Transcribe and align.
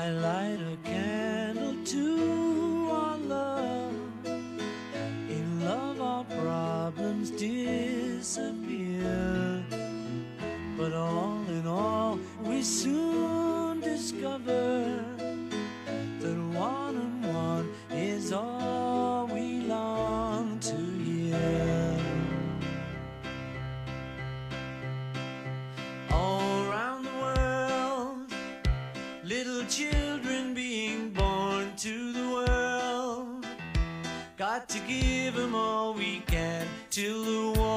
I 0.00 0.08
light 0.08 0.60
a 0.62 0.78
candle 0.82 1.76
to 1.84 2.88
our 2.90 3.18
love. 3.18 3.92
In 4.24 5.62
love, 5.62 6.00
our 6.00 6.24
problems 6.24 7.30
disappear. 7.32 8.32
But 10.78 10.94
all 10.94 11.44
in 11.50 11.66
all, 11.66 12.18
we 12.42 12.62
soon 12.62 13.80
discover 13.80 14.99
till 37.00 37.69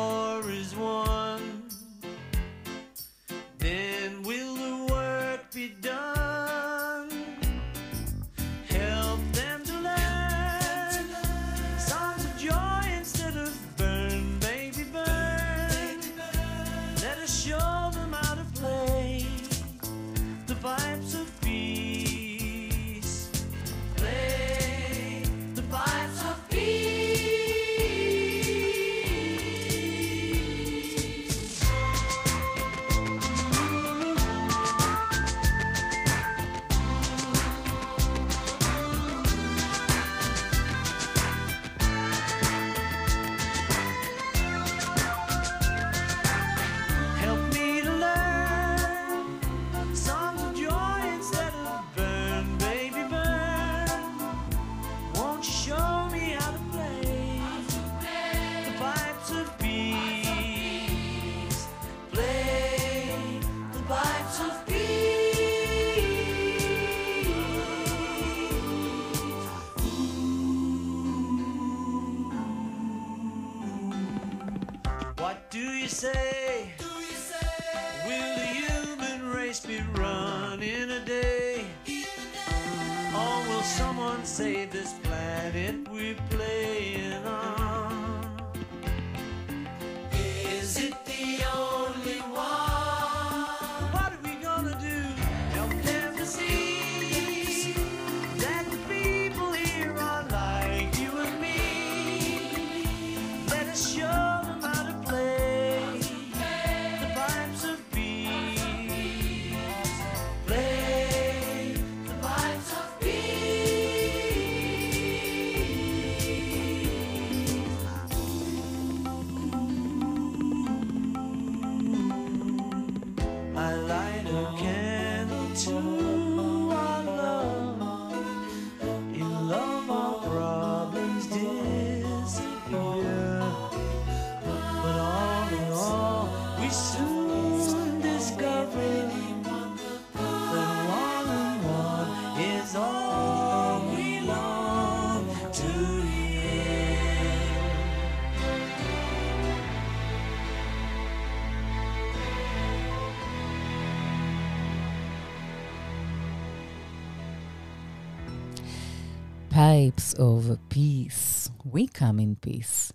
Pipes 159.53 160.15
of 160.17 160.57
Peace, 160.69 161.49
We 161.73 161.81
come 161.99 162.19
in 162.19 162.47
peace. 162.47 162.91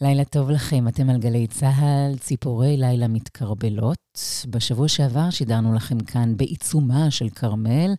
לילה 0.00 0.24
טוב 0.24 0.50
לכם, 0.50 0.88
אתם 0.88 1.10
על 1.10 1.18
גלי 1.18 1.46
צה"ל, 1.46 2.18
ציפורי 2.18 2.76
לילה 2.76 3.08
מתקרבלות. 3.08 3.98
בשבוע 4.48 4.88
שעבר 4.88 5.30
שידרנו 5.30 5.74
לכם 5.74 5.98
כאן 6.00 6.36
בעיצומה 6.36 7.10
של 7.10 7.28
כרמל. 7.28 7.94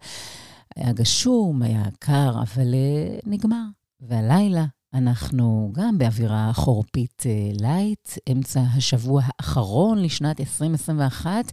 היה 0.76 0.94
גשום, 0.94 1.62
היה 1.62 1.84
קר, 2.00 2.42
אבל 2.42 2.74
uh, 2.74 3.30
נגמר. 3.30 3.64
והלילה 4.02 4.66
אנחנו 4.94 5.72
גם 5.76 5.98
באווירה 5.98 6.54
חורפית 6.54 7.24
uh, 7.24 7.62
לייט, 7.62 8.10
אמצע 8.32 8.62
השבוע 8.62 9.22
האחרון 9.26 10.02
לשנת 10.02 10.40
2021. 10.40 11.52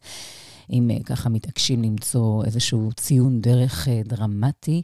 אם 0.71 0.91
uh, 0.91 1.05
ככה 1.05 1.29
מתעקשים 1.29 1.83
למצוא 1.83 2.45
איזשהו 2.45 2.91
ציון 2.93 3.41
דרך 3.41 3.89
דרמטי. 4.05 4.83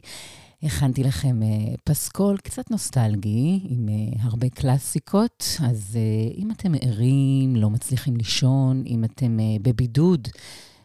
הכנתי 0.63 1.03
לכם 1.03 1.39
uh, 1.41 1.77
פסקול 1.83 2.37
קצת 2.37 2.71
נוסטלגי, 2.71 3.59
עם 3.69 3.87
uh, 3.87 4.17
הרבה 4.21 4.49
קלאסיקות, 4.49 5.57
אז 5.63 5.97
uh, 5.97 6.37
אם 6.37 6.51
אתם 6.51 6.71
ערים, 6.81 7.55
לא 7.55 7.69
מצליחים 7.69 8.17
לישון, 8.17 8.83
אם 8.85 9.03
אתם 9.03 9.37
בבידוד 9.61 10.27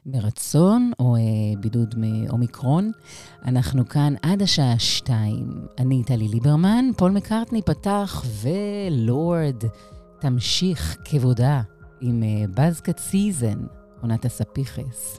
מרצון 0.06 0.92
או 0.98 1.16
בידוד 1.60 1.94
מאומיקרון, 1.98 2.92
אנחנו 3.44 3.88
כאן 3.88 4.14
עד 4.22 4.42
השעה 4.42 4.78
שתיים. 4.78 5.66
אני 5.78 6.04
טלי 6.04 6.28
ליברמן, 6.28 6.84
פול 6.96 7.10
מקארטני 7.10 7.62
פתח, 7.62 8.24
ולורד 8.42 9.62
תמשיך 10.20 10.96
כבודה 11.04 11.62
עם 12.00 12.22
בזקת 12.54 12.98
סיזן, 12.98 13.66
עונת 14.02 14.24
הספיחס. 14.24 15.18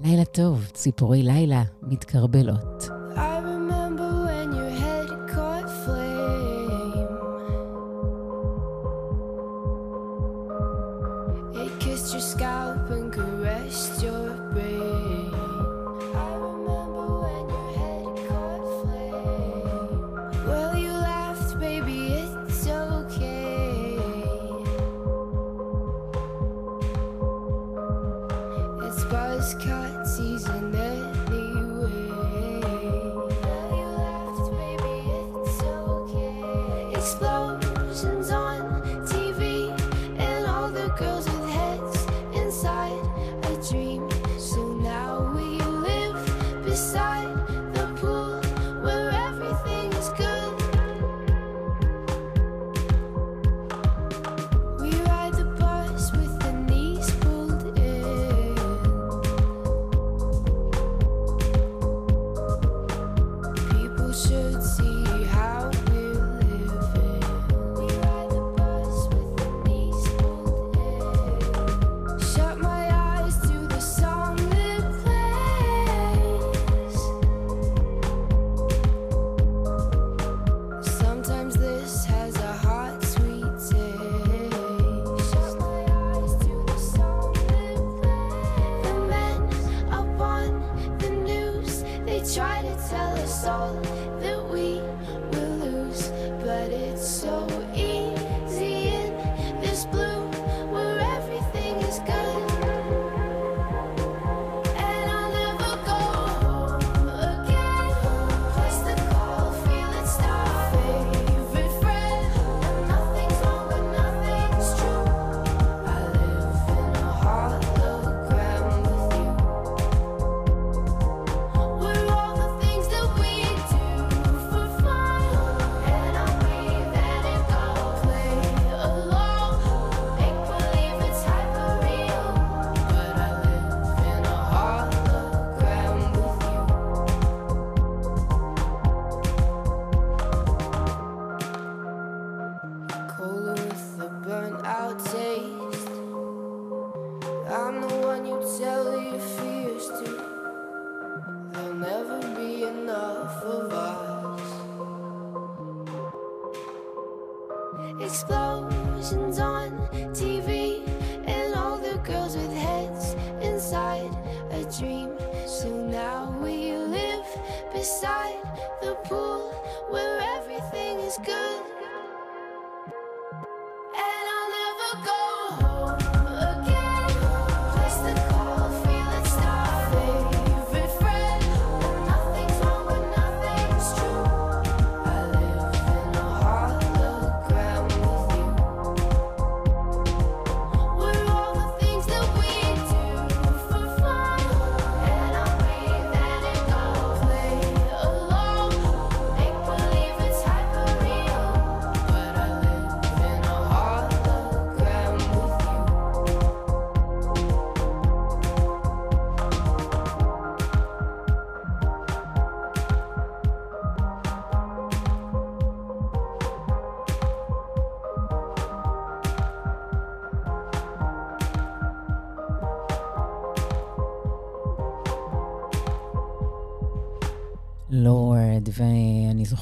לילה 0.00 0.24
טוב, 0.24 0.66
ציפורי 0.74 1.22
לילה 1.22 1.62
מתקרבלות. 1.82 2.99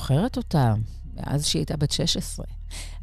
זוכרת 0.08 0.36
אותה 0.36 0.74
מאז 1.16 1.46
שהיא 1.46 1.60
הייתה 1.60 1.76
בת 1.76 1.90
16. 1.90 2.46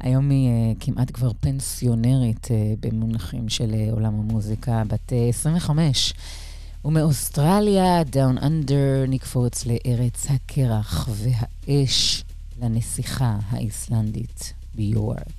היום 0.00 0.30
היא 0.30 0.48
אה, 0.48 0.72
כמעט 0.80 1.10
כבר 1.10 1.30
פנסיונרית 1.40 2.48
אה, 2.50 2.74
במונחים 2.80 3.48
של 3.48 3.74
אה, 3.74 3.88
עולם 3.92 4.14
המוזיקה, 4.14 4.82
בת 4.88 5.12
25. 5.28 6.14
ומאוסטרליה, 6.84 8.02
Down 8.02 8.38
Under, 8.42 9.08
נקפוץ 9.08 9.66
לארץ 9.66 10.26
הקרח 10.30 11.08
והאש, 11.12 12.24
לנסיכה 12.60 13.38
האיסלנדית 13.50 14.52
ביורק. 14.74 15.35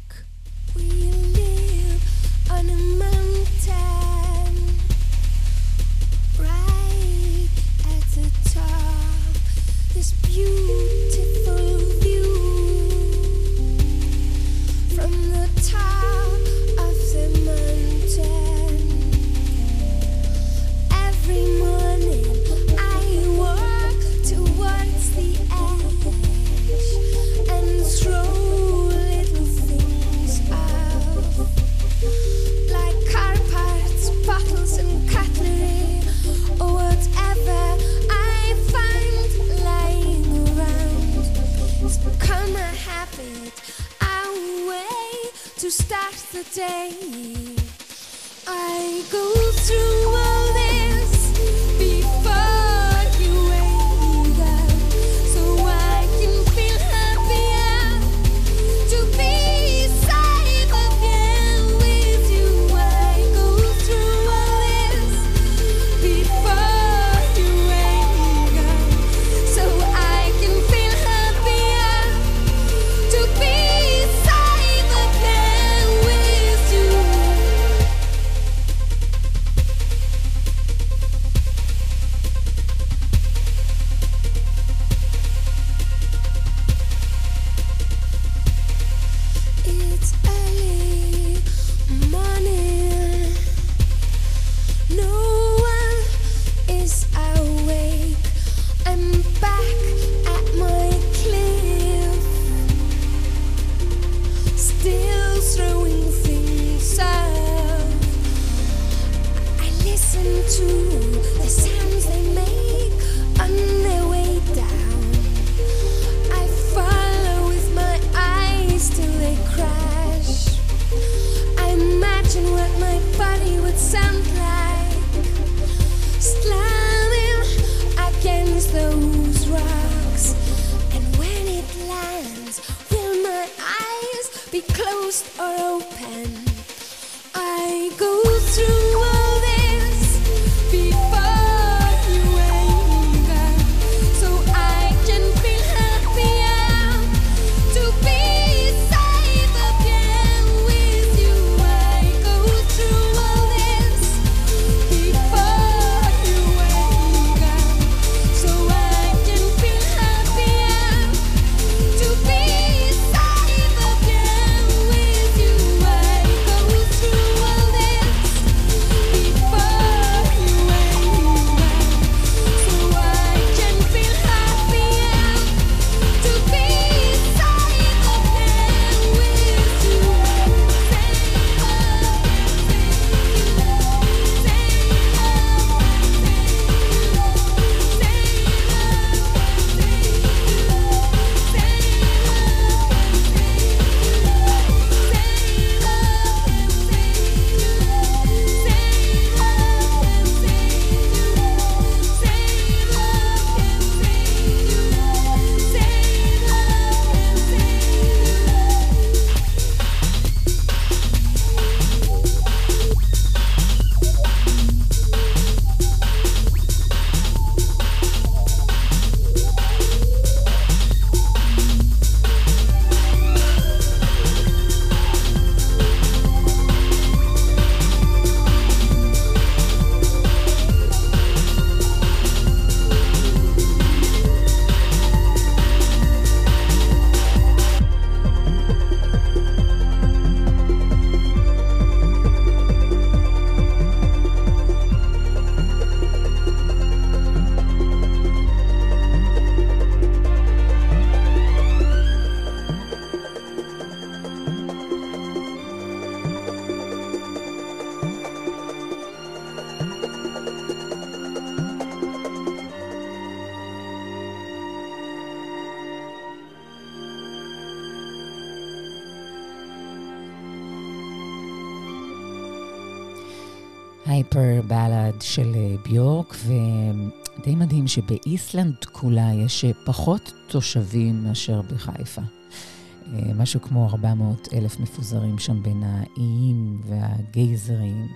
הייפר 274.08 274.62
בלאד 274.68 275.22
של 275.22 275.56
אה, 275.56 275.76
ביורק, 275.84 276.36
ודי 276.46 277.56
מדהים 277.56 277.88
שבאיסלנד 277.88 278.86
כולה 278.92 279.32
יש 279.34 279.66
אה, 279.66 279.72
פחות 279.86 280.34
תושבים 280.48 281.24
מאשר 281.24 281.62
בחיפה. 281.62 282.22
אה, 282.22 283.34
משהו 283.36 283.62
כמו 283.62 283.90
400 283.90 284.54
אלף 284.54 284.80
מפוזרים 284.80 285.40
שם 285.40 285.64
בין 285.64 285.84
האיים 285.84 286.82
והגייזרים. 286.86 288.08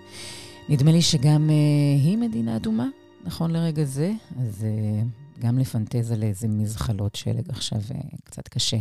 נדמה 0.70 0.92
לי 0.92 1.02
שגם 1.02 1.50
היא 2.04 2.18
מדינה 2.18 2.56
אדומה, 2.56 2.88
נכון 3.24 3.52
לרגע 3.52 3.84
זה, 3.84 4.12
אז 4.40 4.66
גם 5.40 5.60
לפנטז 5.60 6.12
על 6.12 6.24
איזה 6.24 6.48
מזחלות 6.48 7.16
שלג 7.16 7.50
עכשיו 7.50 7.80
קצת 8.24 8.48
קשה. 8.48 8.78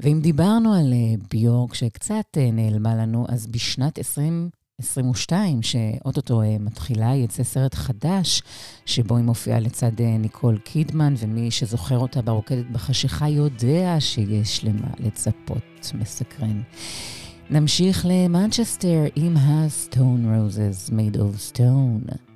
ואם 0.00 0.20
דיברנו 0.22 0.74
על 0.74 0.92
ביורק 1.30 1.74
שקצת 1.74 2.38
נעלמה 2.52 2.94
לנו, 2.94 3.26
אז 3.28 3.46
בשנת 3.46 3.98
20... 3.98 4.61
22, 4.80 5.62
שאו-טו-טו 5.62 6.42
אה, 6.42 6.56
מתחילה, 6.60 7.14
יצא 7.14 7.42
סרט 7.42 7.74
חדש, 7.74 8.42
שבו 8.86 9.16
היא 9.16 9.24
מופיעה 9.24 9.60
לצד 9.60 10.00
אה, 10.00 10.18
ניקול 10.18 10.58
קידמן, 10.58 11.14
ומי 11.18 11.50
שזוכר 11.50 11.98
אותה 11.98 12.22
ברוקדת 12.22 12.66
בחשיכה 12.72 13.28
יודע 13.28 13.96
שיש 14.00 14.64
למה 14.64 14.88
לצפות. 14.98 15.92
מסקרן. 15.94 16.62
נמשיך 17.50 18.06
למנצ'סטר 18.08 19.04
עם 19.16 19.36
ה-Stone 19.36 20.24
Roses 20.24 20.90
made 20.90 21.16
of 21.16 21.56
stone. 21.56 22.31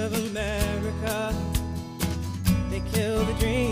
Of 0.00 0.14
America, 0.30 1.34
they 2.70 2.80
kill 2.92 3.22
the 3.24 3.34
dream 3.34 3.69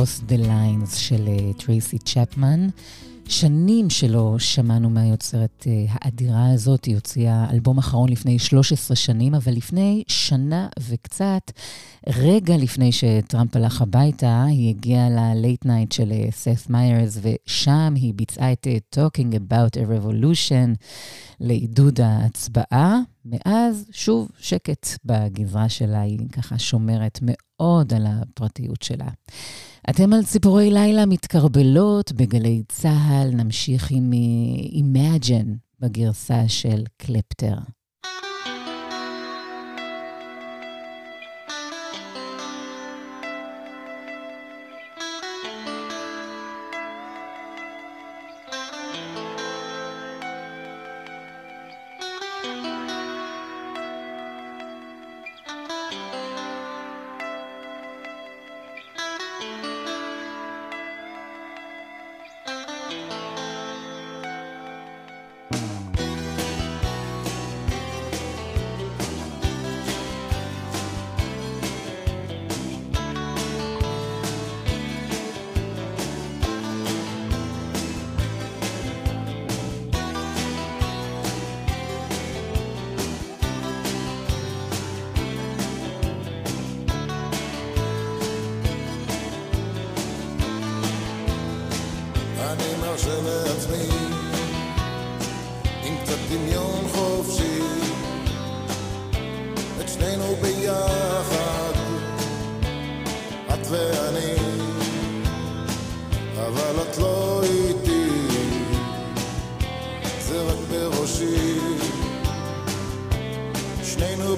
Across 0.00 0.32
the 0.32 0.46
Lines 0.46 0.96
של 0.96 1.28
טרייסי 1.58 1.98
צ'פמן. 1.98 2.68
שנים 3.28 3.90
שלא 3.90 4.36
שמענו 4.38 4.90
מהיוצרת 4.90 5.66
אה, 5.66 5.84
האדירה 5.88 6.52
הזאת, 6.52 6.84
היא 6.84 6.94
הוציאה 6.94 7.50
אלבום 7.50 7.78
אחרון 7.78 8.08
לפני 8.08 8.38
13 8.38 8.96
שנים, 8.96 9.34
אבל 9.34 9.52
לפני 9.52 10.04
שנה 10.08 10.68
וקצת, 10.88 11.50
רגע 12.06 12.56
לפני 12.56 12.92
שטראמפ 12.92 13.56
הלך 13.56 13.82
הביתה, 13.82 14.44
היא 14.44 14.68
הגיעה 14.68 15.10
ל-Late 15.10 15.66
Night 15.66 15.94
של 15.94 16.12
סת 16.30 16.70
מיירס, 16.70 17.18
ושם 17.22 17.92
היא 17.96 18.14
ביצעה 18.14 18.52
את 18.52 18.66
אה, 18.66 19.06
Talking 19.06 19.34
About 19.34 19.76
a 19.76 19.80
Revolution 19.80 20.76
לעידוד 21.40 22.00
ההצבעה. 22.00 22.98
מאז, 23.24 23.84
שוב, 23.90 24.28
שקט 24.38 24.86
בגזרה 25.04 25.68
שלה, 25.68 26.00
היא 26.00 26.18
ככה 26.32 26.58
שומרת 26.58 27.18
מאוד 27.22 27.49
על 27.92 28.06
הפרטיות 28.06 28.82
שלה. 28.82 29.08
אתם 29.90 30.12
על 30.12 30.24
ציפורי 30.24 30.70
לילה 30.70 31.06
מתקרבלות 31.06 32.12
בגלי 32.12 32.62
צה"ל, 32.68 33.30
נמשיך 33.30 33.88
עם 33.90 34.12
Imagine 34.72 35.56
בגרסה 35.80 36.48
של 36.48 36.84
קלפטר. 36.96 37.54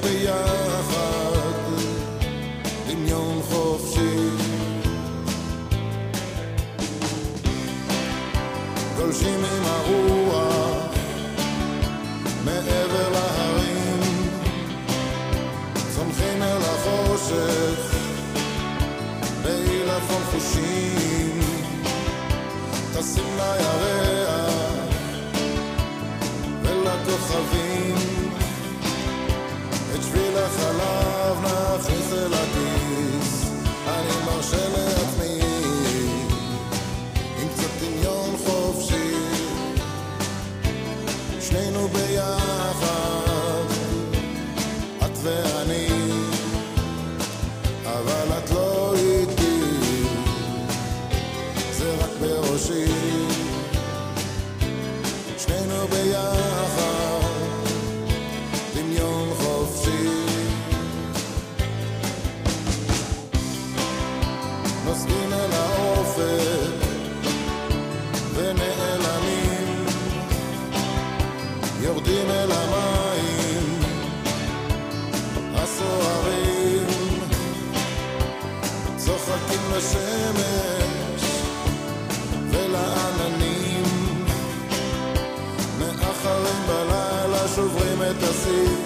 ביחד 0.03 1.53
דמיון 2.89 3.43
חופשי. 3.43 4.29
גולשים 8.97 9.45
עם 9.45 9.65
הרוח 9.65 10.95
מעבר 12.45 13.09
להרים 13.13 14.01
צומחים 15.95 16.43
אל 16.43 16.63
החושך 16.63 17.95
בעילפון 19.43 20.23
חושים 20.33 21.41
טסים 22.95 23.25
לירח 23.37 24.53
ולכוכבים 26.63 27.72
בשביל 30.13 30.37
החלב 30.37 31.45
נפיס 31.45 32.13
אל 32.13 32.35
עתיד 32.35 32.82
see. 88.43 88.82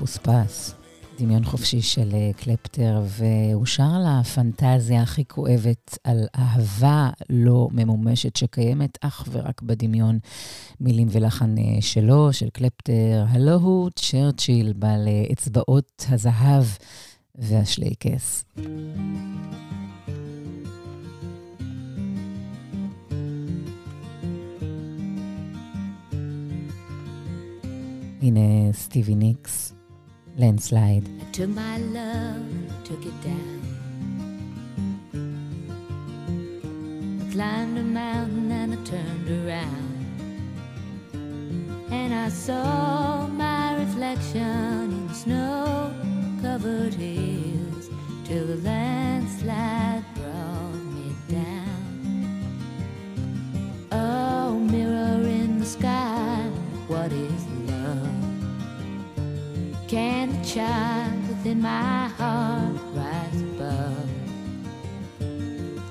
ומחוספס. 0.00 0.74
דמיון 1.18 1.44
חופשי 1.44 1.82
של 1.82 2.14
אה, 2.14 2.30
קלפטר, 2.36 3.02
והוא 3.06 3.66
שר 3.66 3.82
על 3.82 4.02
הפנטזיה 4.06 5.02
הכי 5.02 5.24
כואבת, 5.24 5.98
על 6.04 6.26
אהבה 6.38 7.10
לא 7.30 7.68
ממומשת 7.72 8.36
שקיימת 8.36 8.98
אך 9.00 9.28
ורק 9.30 9.62
בדמיון. 9.62 10.18
מילים 10.80 11.08
ולחן 11.10 11.58
אה, 11.58 11.64
שלו, 11.80 12.32
של 12.32 12.50
קלפטר, 12.50 13.24
הלו 13.28 13.54
הוא 13.54 13.90
צ'רצ'יל, 13.96 14.72
בעל 14.72 15.08
אה, 15.08 15.24
אצבעות 15.32 16.06
הזהב 16.08 16.64
והשלייקס. 17.34 18.44
הנה 28.22 28.72
סטיבי 28.72 29.14
ניקס, 29.14 29.74
Landslide. 30.36 31.06
I 31.20 31.30
took 31.32 31.50
my 31.50 31.78
love, 31.78 32.46
took 32.84 33.04
it 33.04 33.22
down. 33.22 33.60
I 37.20 37.32
climbed 37.32 37.78
a 37.78 37.82
mountain 37.82 38.50
and 38.50 38.74
I 38.74 38.76
turned 38.84 39.28
around. 39.28 39.90
And 41.90 42.14
I 42.14 42.28
saw 42.28 43.26
my 43.26 43.76
reflection 43.76 44.92
in 44.92 45.08
the 45.08 45.14
snow 45.14 45.92
covered 46.40 46.94
hills 46.94 47.90
till 48.24 48.46
the 48.46 48.56
landslide 48.56 50.04
brought 50.14 50.84
me 50.94 51.14
down. 51.28 52.40
Oh, 53.92 54.58
mirror 54.58 55.22
in 55.26 55.58
the 55.58 55.66
sky, 55.66 56.48
what 56.88 57.12
is 57.12 57.39
can 59.90 60.30
the 60.30 60.48
child 60.48 61.28
within 61.28 61.62
my 61.62 62.06
heart 62.16 62.78
rise 62.94 63.42
above? 63.42 64.08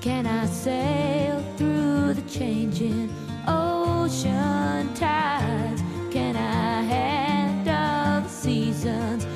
Can 0.00 0.26
I 0.26 0.46
sail 0.46 1.44
through 1.58 2.14
the 2.14 2.22
changing 2.22 3.14
ocean 3.46 4.94
tides? 4.94 5.82
Can 6.10 6.34
I 6.34 6.80
handle 6.80 8.22
the 8.22 8.28
seasons 8.30 9.26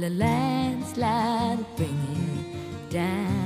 hills, 0.00 0.04
a 0.04 0.10
landslide 0.10 1.76
bring 1.76 1.90
it 1.90 2.90
down. 2.90 3.39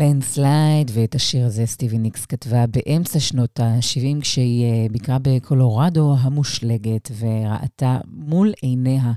לנדסלייד, 0.00 0.90
ואת 0.94 1.14
השיר 1.14 1.46
הזה 1.46 1.66
סטיבי 1.66 1.98
ניקס 1.98 2.26
כתבה 2.26 2.64
באמצע 2.66 3.20
שנות 3.20 3.60
ה-70, 3.60 4.20
כשהיא 4.20 4.64
אה, 4.64 4.86
ביקרה 4.90 5.18
בקולורדו 5.22 6.16
המושלגת, 6.20 7.10
וראתה 7.18 7.98
מול 8.12 8.52
עיניה 8.62 9.12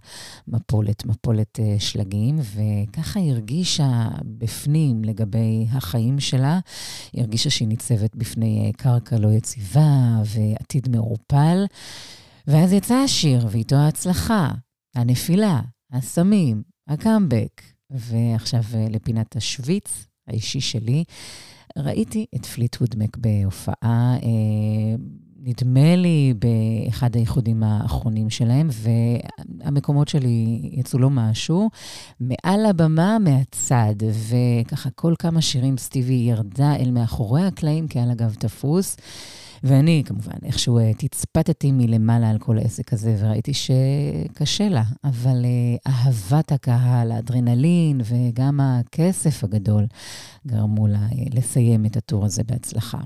מפולת, 0.48 1.06
מפולת 1.06 1.60
אה, 1.60 1.76
שלגים, 1.80 2.40
וככה 2.40 3.20
היא 3.20 3.32
הרגישה 3.32 4.08
בפנים 4.24 5.04
לגבי 5.04 5.68
החיים 5.72 6.20
שלה. 6.20 6.60
היא 7.14 7.22
הרגישה 7.22 7.50
שהיא 7.50 7.68
ניצבת 7.68 8.16
בפני 8.16 8.66
אה, 8.66 8.72
קרקע 8.78 9.18
לא 9.18 9.28
יציבה 9.28 10.22
ועתיד 10.26 10.90
מעורפל. 10.90 11.66
ואז 12.48 12.74
יצא 12.74 12.96
השיר, 12.96 13.48
ואיתו 13.52 13.76
ההצלחה, 13.76 14.52
הנפילה, 14.96 15.62
הסמים, 15.92 16.64
הקאמבק. 16.88 17.62
ועכשיו 17.90 18.64
לפינת 18.90 19.36
השוויץ, 19.36 20.06
האישי 20.28 20.62
שלי. 20.62 21.04
ראיתי 21.78 22.26
את 22.36 22.46
פליטווד 22.46 22.96
מק 22.98 23.18
בהופעה, 23.18 24.16
אה, 24.24 24.96
נדמה 25.46 25.96
לי 25.96 26.34
באחד 26.40 27.16
האיחודים 27.16 27.64
האחרונים 27.64 28.30
שלהם, 28.30 28.70
והמקומות 28.72 30.08
שלי 30.08 30.70
יצאו 30.74 31.00
לו 31.00 31.10
משהו. 31.10 31.70
מעל 32.20 32.66
הבמה, 32.66 33.18
מהצד, 33.20 33.96
וככה 34.30 34.90
כל 34.90 35.14
כמה 35.20 35.42
שירים 35.42 35.78
סטיבי 35.78 36.14
ירדה 36.14 36.76
אל 36.76 36.92
מאחורי 36.92 37.46
הקלעים, 37.46 37.88
כי 37.88 38.00
היה 38.00 38.08
לה 38.08 38.14
גב 38.14 38.36
תפוס. 38.40 38.98
ואני, 39.64 40.04
כמובן, 40.06 40.38
איכשהו 40.46 40.80
אה, 40.80 40.92
תצפתתי 40.98 41.72
מלמעלה 41.72 42.30
על 42.30 42.38
כל 42.40 42.58
העסק 42.58 42.94
הזה, 42.94 43.16
וראיתי 43.20 43.52
שקשה 43.54 44.70
לה, 44.70 44.84
אבל 45.04 45.46
אה, 45.46 45.92
אהבת 45.92 46.52
הקהל, 46.52 47.12
האדרנלין 47.12 48.02
וגם 48.04 48.60
הכסף 48.60 49.44
הגדול 49.44 49.86
גרמו 50.48 50.88
לה 50.88 50.98
אה, 50.98 51.08
לסיים 51.34 51.86
את 51.86 51.98
הטור 51.98 52.26
הזה 52.26 52.44
בהצלחה. 52.44 52.98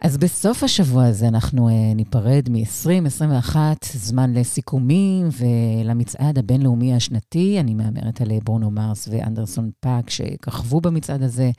אז 0.00 0.16
בסוף 0.16 0.62
השבוע 0.62 1.04
הזה 1.04 1.28
אנחנו 1.28 1.68
ניפרד 1.94 2.48
מ-2021, 2.50 3.56
זמן 3.92 4.34
לסיכומים 4.34 5.28
ולמצעד 5.38 6.38
הבינלאומי 6.38 6.94
השנתי. 6.94 7.60
אני 7.60 7.74
מהמרת 7.74 8.20
על 8.20 8.30
ברונו 8.44 8.70
מרס 8.70 9.08
ואנדרסון 9.10 9.70
פאק 9.80 10.10
שככבו 10.10 10.80
במצעד 10.80 11.22
הזה. 11.22 11.50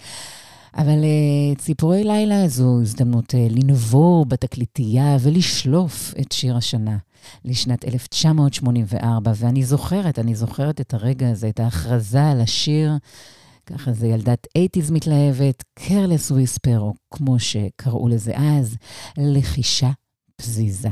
אבל 0.77 1.03
uh, 1.03 1.59
ציפורי 1.59 2.03
לילה 2.03 2.47
זו 2.47 2.81
הזדמנות 2.81 3.33
uh, 3.33 3.37
לנבור 3.37 4.25
בתקליטייה 4.25 5.17
ולשלוף 5.21 6.13
את 6.21 6.31
שיר 6.31 6.57
השנה 6.57 6.97
לשנת 7.45 7.85
1984. 7.85 9.31
ואני 9.35 9.63
זוכרת, 9.63 10.19
אני 10.19 10.35
זוכרת 10.35 10.81
את 10.81 10.93
הרגע 10.93 11.29
הזה, 11.29 11.49
את 11.49 11.59
ההכרזה 11.59 12.25
על 12.25 12.41
השיר. 12.41 12.91
ככה 13.65 13.93
זה 13.93 14.07
ילדת 14.07 14.47
80's 14.57 14.91
מתלהבת, 14.91 15.63
קרלס 15.73 16.31
וויספר, 16.31 16.79
או 16.79 16.93
כמו 17.13 17.39
שקראו 17.39 18.07
לזה 18.07 18.33
אז, 18.37 18.77
לחישה 19.17 19.91
פזיזה. 20.35 20.89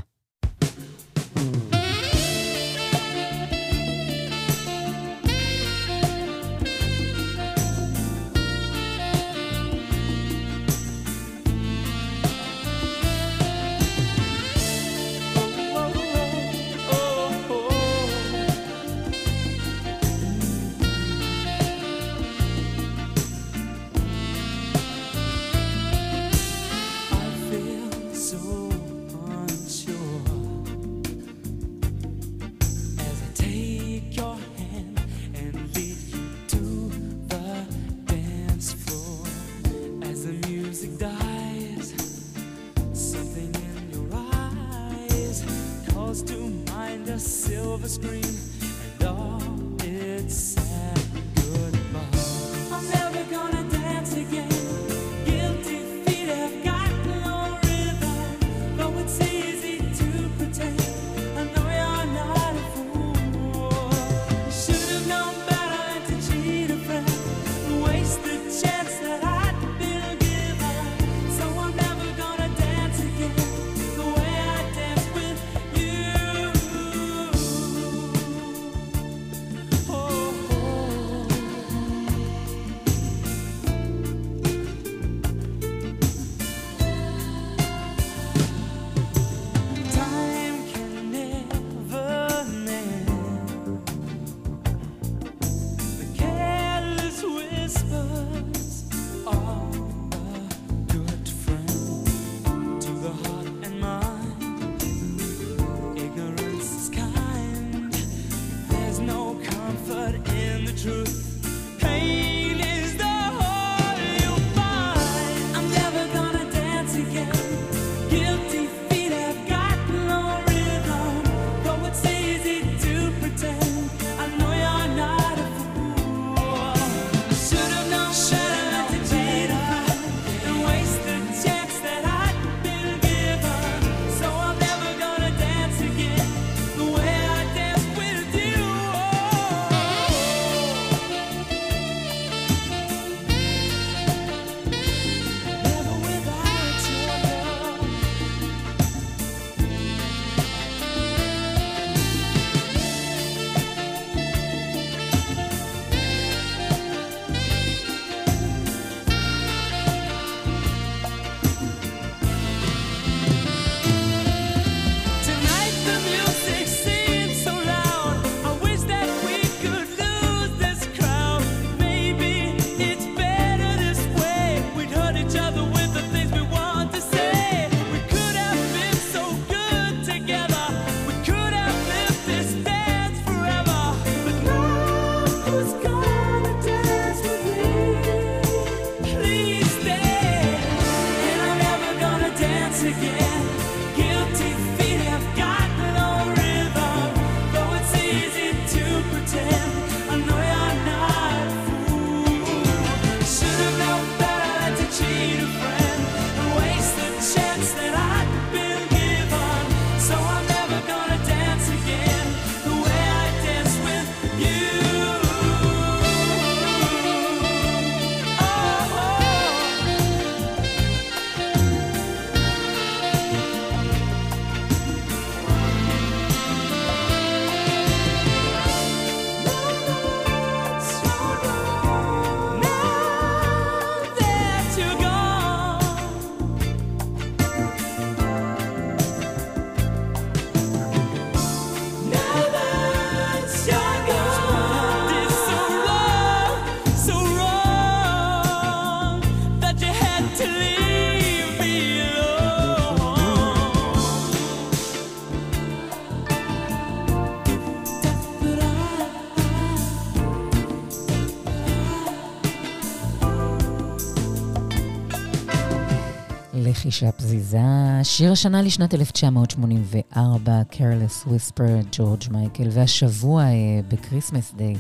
פזיזה. 267.30 267.60
שיר 268.04 268.32
השנה 268.32 268.62
לשנת 268.62 268.94
1984, 268.94 270.62
Careless 270.72 271.28
Whisper, 271.28 271.86
ג'ורג' 271.92 272.24
מייקל, 272.32 272.68
והשבוע 272.72 273.44
אה, 273.44 273.50
בקריסמס 273.88 274.54
דיי. 274.56 274.76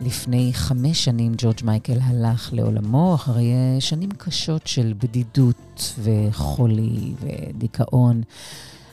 לפני 0.00 0.50
חמש 0.52 1.04
שנים 1.04 1.32
ג'ורג' 1.36 1.60
מייקל 1.64 1.98
הלך 2.02 2.50
לעולמו 2.52 3.14
אחרי 3.14 3.52
אה, 3.52 3.80
שנים 3.80 4.10
קשות 4.10 4.66
של 4.66 4.94
בדידות 4.98 5.94
וחולי 6.02 7.14
ודיכאון. 7.20 8.22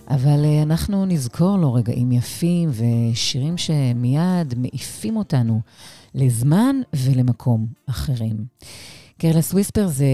אבל 0.07 0.45
אה, 0.45 0.63
אנחנו 0.63 1.05
נזכור 1.05 1.57
לו 1.57 1.73
רגעים 1.73 2.11
יפים 2.11 2.69
ושירים 2.71 3.57
שמיד 3.57 4.53
מעיפים 4.57 5.17
אותנו 5.17 5.61
לזמן 6.15 6.75
ולמקום 6.93 7.67
אחרים. 7.85 8.45
קרלס 9.23 9.53
וויספר 9.53 9.87
זה 9.87 10.05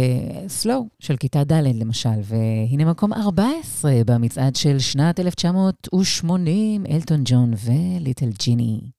סלואו 0.48 0.88
של 1.00 1.18
כיתה 1.18 1.44
ד' 1.44 1.54
למשל, 1.54 2.10
והנה 2.24 2.86
מקום 2.86 3.14
14 3.14 3.92
במצעד 4.06 4.56
של 4.56 4.80
שנת 4.80 5.20
1980, 5.20 6.86
אלטון 6.86 7.22
ג'ון 7.26 7.54
וליטל 7.66 8.30
ג'יני. 8.40 8.99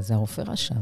זה 0.00 0.14
הרופא 0.14 0.42
רשם. 0.46 0.80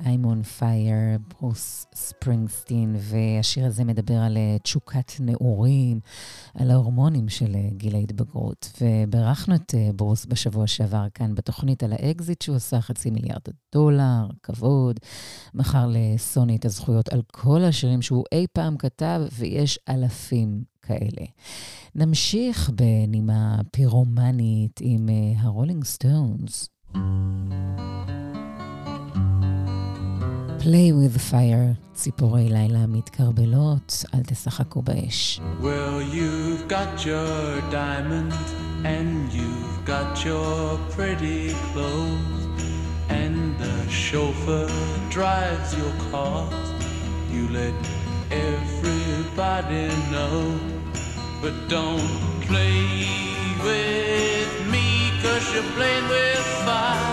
I'm 0.00 0.24
on 0.24 0.60
fire, 0.60 1.18
ברוס 1.28 1.86
ספרינגסטין, 1.94 2.96
והשיר 2.98 3.66
הזה 3.66 3.84
מדבר 3.84 4.14
על 4.14 4.36
אה, 4.36 4.56
תשוקת 4.62 5.12
נעורים, 5.20 6.00
על 6.54 6.70
ההורמונים 6.70 7.28
של 7.28 7.54
אה, 7.54 7.68
גיל 7.72 7.94
ההתבגרות. 7.94 8.72
ובירכנו 8.80 9.54
את 9.54 9.74
אה, 9.74 9.90
ברוס 9.96 10.26
בשבוע 10.26 10.66
שעבר 10.66 11.06
כאן 11.14 11.34
בתוכנית 11.34 11.82
על 11.82 11.92
האקזיט 11.92 12.42
שהוא 12.42 12.56
עשה 12.56 12.80
חצי 12.80 13.10
מיליארד 13.10 13.42
דולר, 13.72 14.28
כבוד. 14.42 15.00
מכר 15.54 15.86
לסוני 15.90 16.56
את 16.56 16.64
הזכויות 16.64 17.08
על 17.08 17.22
כל 17.32 17.64
השירים 17.64 18.02
שהוא 18.02 18.24
אי 18.32 18.46
פעם 18.52 18.76
כתב, 18.76 19.20
ויש 19.32 19.78
אלפים 19.88 20.62
כאלה. 20.82 21.26
נמשיך 21.94 22.70
בנימה 22.70 23.60
פירומנית 23.72 24.80
עם 24.82 25.08
הרולינג 25.38 25.84
סטונס. 25.84 26.68
play 30.66 30.90
with 30.90 31.16
fire, 31.30 31.74
ציפורי 31.94 32.48
לילה 32.48 32.86
מתכרבלות, 32.88 34.04
אל 34.14 34.20
תשחקו 34.26 34.82
באש. 34.82 35.40
Well, 35.62 36.02
you've 36.14 36.68
got 36.68 37.06
your 37.06 37.60
diamond 37.70 38.32
and 38.84 39.32
you've 39.32 39.84
got 39.92 40.24
your 40.24 40.78
pretty 40.96 41.54
clothes 41.72 42.42
and 43.08 43.36
the 43.62 43.76
chauffeur 44.04 44.68
drives 45.16 45.70
your 45.80 45.94
car. 46.10 46.42
You 47.34 47.42
let 47.60 47.76
everybody 48.50 49.86
know, 50.12 50.38
but 51.42 51.54
don't 51.76 52.12
play 52.48 52.80
with 53.66 54.52
me, 54.72 54.86
cause 55.22 55.46
you're 55.52 55.70
playing 55.76 56.06
with 56.14 56.44
fire. 56.66 57.05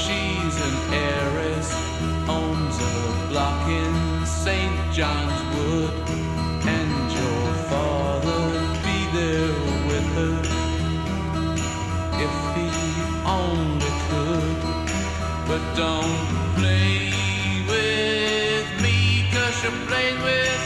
She's 0.00 0.56
an 0.68 0.76
heiress, 0.92 1.68
owns 2.28 2.76
a 2.80 3.28
block 3.30 3.68
in 3.68 4.26
St. 4.26 4.92
John's 4.92 5.40
Wood, 5.54 5.94
and 6.76 7.12
your 7.18 7.44
father 7.70 8.42
be 8.86 8.98
there 9.18 9.54
with 9.88 10.08
her 10.18 10.36
if 12.26 12.36
he 12.56 12.68
only 13.26 13.92
could. 14.08 14.58
But 15.48 15.62
don't 15.76 16.26
play 16.56 17.12
with 17.72 18.82
me, 18.82 19.28
cause 19.32 19.62
you're 19.62 19.86
playing 19.86 20.20
with 20.22 20.57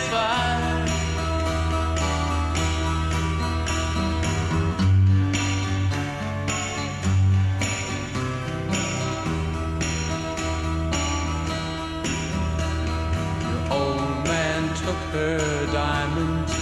her 15.12 15.66
diamonds 15.66 16.54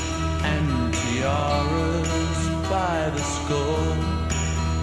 and 0.43 0.93
tiaras 0.93 2.41
by 2.69 3.09
the 3.15 3.23
score. 3.23 3.95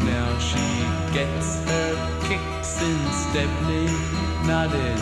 Now 0.07 0.39
she 0.39 0.67
gets 1.13 1.59
her 1.65 1.91
kicks 2.27 2.81
in 2.81 2.99
Stepney, 3.23 3.87
not 4.47 4.73
in 4.73 4.99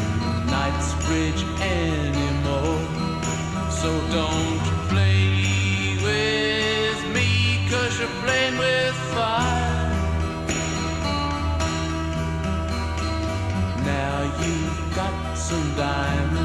Knightsbridge 0.50 1.44
anymore. 1.62 2.82
So 3.70 3.90
don't 4.10 4.60
play 4.90 5.98
with 6.02 7.00
me, 7.14 7.68
cause 7.70 8.00
you're 8.00 8.18
playing 8.26 8.58
with 8.58 8.96
fire. 9.14 9.92
Now 13.86 14.24
you've 14.42 14.96
got 14.96 15.36
some 15.38 15.76
diamonds 15.76 16.45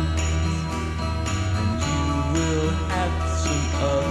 some 3.81 4.10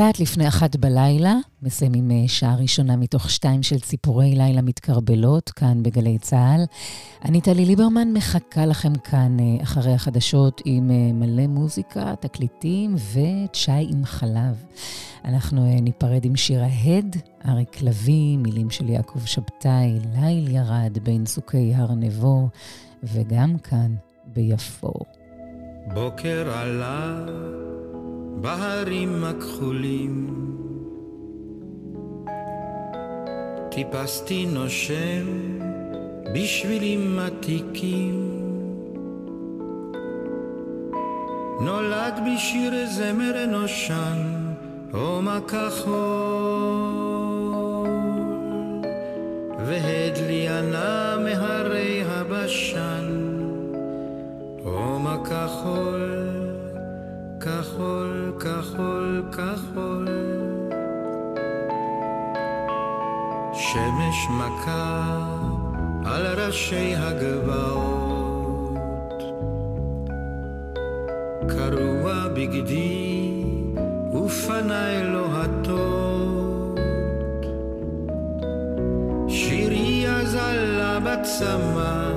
קצת 0.00 0.20
לפני 0.20 0.48
אחת 0.48 0.76
בלילה, 0.76 1.34
מסיימים 1.62 2.10
אה, 2.10 2.28
שעה 2.28 2.56
ראשונה 2.56 2.96
מתוך 2.96 3.30
שתיים 3.30 3.62
של 3.62 3.80
ציפורי 3.80 4.34
לילה 4.34 4.62
מתקרבלות, 4.62 5.50
כאן 5.50 5.82
בגלי 5.82 6.18
צה"ל. 6.18 6.64
אני 7.24 7.40
טלי 7.40 7.64
ליברמן 7.64 8.12
מחכה 8.12 8.66
לכם 8.66 8.94
כאן 8.94 9.36
אה, 9.40 9.62
אחרי 9.62 9.92
החדשות 9.92 10.62
עם 10.64 10.90
אה, 10.90 11.12
מלא 11.12 11.46
מוזיקה, 11.46 12.14
תקליטים 12.20 12.94
וצ'אי 12.94 13.86
עם 13.90 14.04
חלב. 14.04 14.64
אנחנו 15.24 15.80
ניפרד 15.82 16.24
עם 16.24 16.36
שיר 16.36 16.62
ההד, 16.62 17.16
אריק 17.48 17.82
לביא, 17.82 18.38
מילים 18.38 18.70
של 18.70 18.88
יעקב 18.88 19.24
שבתאי, 19.24 19.98
ליל 20.14 20.48
ירד 20.50 20.98
בין 21.02 21.26
סוכי 21.26 21.74
הר 21.74 21.94
נבו, 21.94 22.48
וגם 23.02 23.58
כאן 23.58 23.94
ביפו. 24.26 24.92
בוקר 25.94 26.50
עלה 26.54 27.26
בהרים 28.40 29.24
הכחולים. 29.24 30.26
טיפסתי 33.70 34.46
נושם 34.46 35.26
בשבילים 36.34 37.18
עתיקים. 37.18 38.30
נולד 41.60 42.20
בשיר 42.26 42.86
זמר 42.86 43.46
נושן, 43.48 44.18
והד 49.66 50.18
לי 50.26 50.48
ענה 50.48 51.16
מהרי 51.24 52.02
הבשן, 52.06 53.06
עומק 54.64 55.28
כחול. 55.28 56.39
כחול, 57.40 58.32
כחול, 58.40 59.22
כחול. 59.32 60.08
שמש 63.52 64.18
מכה 64.30 65.18
על 66.04 66.26
ראשי 66.26 66.94
הגבעות. 66.96 68.42
קרוע 71.48 72.28
בגדי 72.28 73.44
ופניי 74.14 75.04
לא 75.04 75.10
לוהטות. 75.10 76.78
שירי 79.28 80.08
אזלה 80.08 80.98
בצמא, 81.00 82.12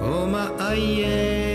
הומה 0.00 0.48
אייר. 0.60 1.47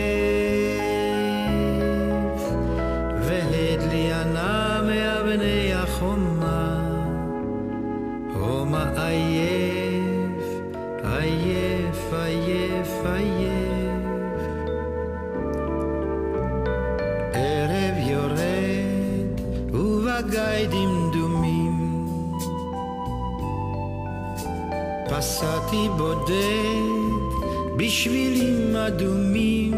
נסעתי 25.43 25.89
בודד 25.97 27.33
בשבילים 27.77 28.75
אדומים 28.75 29.73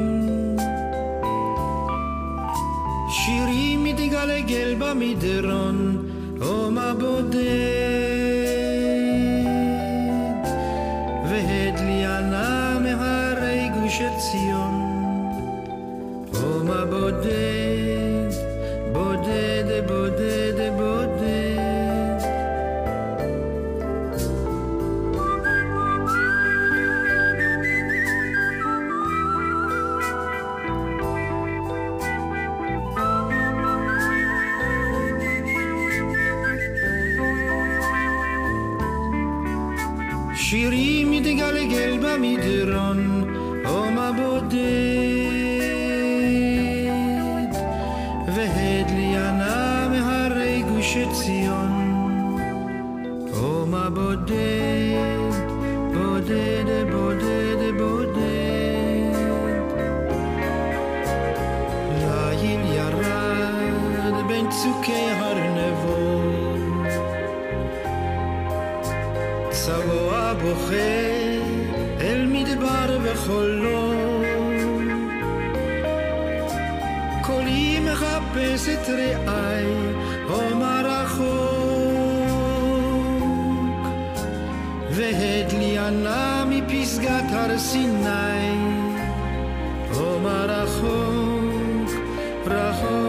שירי 3.10 3.78
מתגלגל 3.78 4.76
במדרון, 4.80 6.08
עומר 6.42 6.94
בודד 7.00 7.95
והד 48.36 48.92
לי 48.92 49.18
ענה 49.18 49.88
מהרי 49.90 50.64
גוש 50.70 50.98
עציון. 50.98 51.96
אום 53.34 53.76
הבודד, 53.76 55.32
בודד, 55.94 56.86
בודד, 56.92 57.78
בודד. 57.78 59.16
ליל 61.92 62.62
ירד 62.76 64.28
בין 64.28 64.50
צוקי 64.50 65.10
הר 65.12 65.38
נבו. 65.58 66.22
צבוע 69.50 70.34
בוכה 70.34 71.15
מחפש 78.36 78.70
את 78.70 78.90
רעיי 78.90 79.66
עומר 80.30 80.88
החוק 80.88 81.26
והדליינה 84.92 86.44
מפסגת 86.50 87.32
הר 87.32 87.58
סיני 87.58 88.58
עומר 89.94 90.52
החוק 90.52 91.92
רחוק 92.46 93.05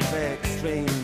perfect 0.00 0.46
stranger. 0.58 1.03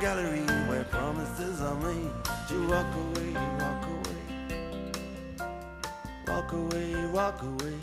gallery 0.00 0.46
where 0.68 0.84
promises 0.84 1.60
are 1.60 1.74
made 1.74 2.10
to 2.48 2.68
walk 2.68 2.86
away, 2.94 3.32
walk 3.58 3.84
away, 3.96 4.22
walk 6.28 6.52
away, 6.52 7.06
walk 7.06 7.42
away 7.42 7.78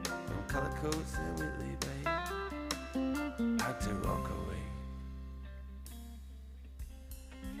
from 0.00 0.42
color 0.48 0.72
coats 0.82 1.14
in 1.18 1.36
Whitley 1.36 1.76
Bay. 1.80 2.02
Had 3.62 3.80
to 3.82 3.94
walk 4.08 4.28
away. 4.28 4.62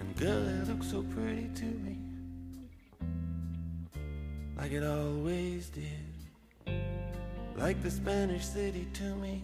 And 0.00 0.16
girl, 0.16 0.48
it 0.48 0.68
looked 0.68 0.84
so 0.84 1.02
pretty 1.02 1.48
to 1.54 1.64
me, 1.64 1.98
like 4.56 4.72
it 4.72 4.82
always 4.82 5.68
did, 5.68 6.74
like 7.56 7.80
the 7.84 7.90
Spanish 7.90 8.44
city 8.44 8.88
to 8.94 9.14
me 9.14 9.42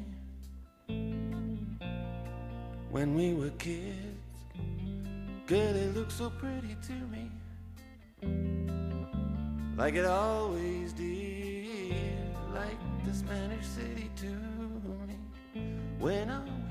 when 2.92 3.14
we 3.14 3.32
were 3.32 3.50
kids. 3.58 3.96
Girl, 5.46 5.74
it 5.74 5.96
looked 5.96 6.12
so 6.12 6.30
pretty 6.30 6.76
to 6.86 6.92
me, 7.10 7.30
like 9.76 9.94
it 9.94 10.04
always 10.04 10.92
did, 10.92 12.36
like 12.54 12.78
the 13.04 13.14
Spanish 13.14 13.66
city 13.66 14.10
to 14.16 14.26
me 15.06 15.16
when 15.98 16.30
I 16.30 16.61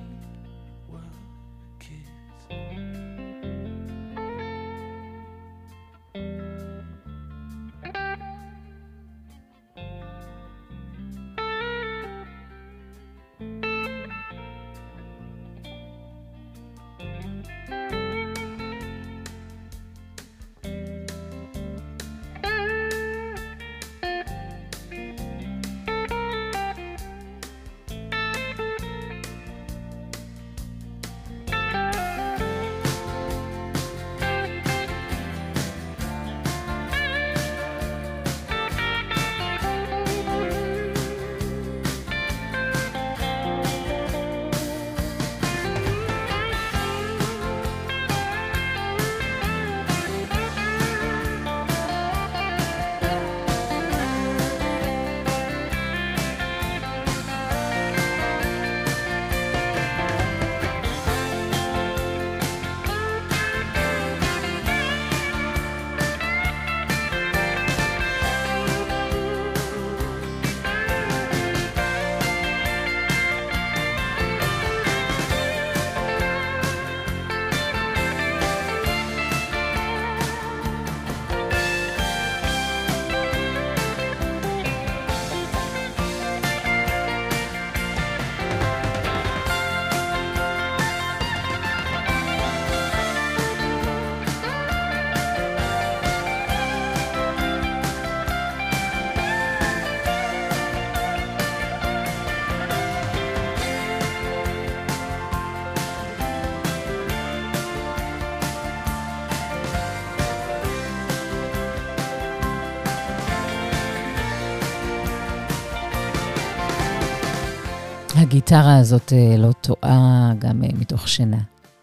הגיטרה 118.32 118.78
הזאת 118.78 119.14
אה, 119.14 119.38
לא 119.38 119.52
טועה 119.52 120.34
גם 120.40 120.64
אה, 120.64 120.70
מתוך 120.80 121.08
שינה. 121.08 121.38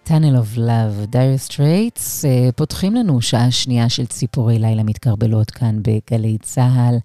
Tunnel 0.07 0.37
of 0.43 0.57
Love, 0.57 1.13
Dire 1.13 1.51
Straits, 1.51 2.25
אה, 2.25 2.53
פותחים 2.57 2.95
לנו 2.95 3.23
שעה 3.23 3.51
שנייה 3.51 3.89
של 3.89 4.07
ציפורי 4.07 4.59
לילה 4.59 4.83
מתקרבלות 4.83 5.51
כאן 5.51 5.81
בגלי 5.83 6.39
צה"ל. 6.43 6.97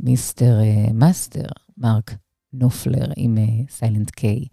מיסטר 0.00 0.58
מאסטר, 0.94 1.46
מרק 1.78 2.14
נופלר 2.52 3.06
עם 3.16 3.38
סיילנט 3.70 4.10
קיי. 4.10 4.44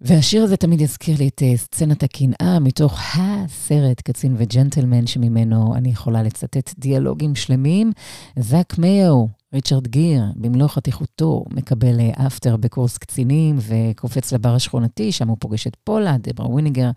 והשיר 0.00 0.42
הזה 0.42 0.56
תמיד 0.56 0.80
יזכיר 0.80 1.16
לי 1.18 1.28
את 1.28 1.42
סצנת 1.56 2.02
הקנאה 2.02 2.58
מתוך 2.60 3.00
הסרט 3.14 4.00
קצין 4.00 4.34
וג'נטלמן, 4.38 5.06
שממנו 5.06 5.74
אני 5.74 5.88
יכולה 5.88 6.22
לצטט 6.22 6.74
דיאלוגים 6.78 7.34
שלמים. 7.34 7.92
זאק 8.38 8.78
מאו, 8.78 9.28
ריצ'רד 9.56 9.86
גיר, 9.88 10.24
במלוא 10.36 10.68
חתיכותו, 10.68 11.44
מקבל 11.50 12.00
אפטר 12.26 12.56
בקורס 12.56 12.98
קצינים 12.98 13.56
וקופץ 13.58 14.32
לבר 14.32 14.54
השכונתי, 14.54 15.12
שם 15.12 15.28
הוא 15.28 15.36
פוגש 15.40 15.66
את 15.66 15.76
פולה, 15.84 16.16
דברה 16.20 16.46
וויניגר. 16.50 16.90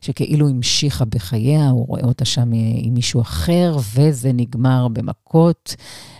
שכאילו 0.00 0.48
המשיכה 0.48 1.04
בחייה, 1.04 1.68
הוא 1.68 1.86
רואה 1.86 2.02
אותה 2.02 2.24
שם 2.24 2.50
עם 2.74 2.94
מישהו 2.94 3.20
אחר, 3.20 3.76
וזה 3.94 4.32
נגמר 4.32 4.88
במכות. 4.88 5.74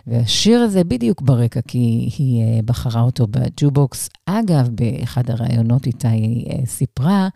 והשיר 0.06 0.60
הזה 0.60 0.84
בדיוק 0.84 1.22
ברקע, 1.22 1.60
כי 1.68 2.10
היא 2.18 2.42
אה, 2.42 2.60
בחרה 2.64 3.02
אותו 3.02 3.26
בג'ובוקס. 3.30 4.08
אגב, 4.26 4.68
באחד 4.72 5.30
הראיונות 5.30 5.86
איתה 5.86 6.08
היא 6.08 6.46
אה, 6.50 6.66
סיפרה 6.66 7.28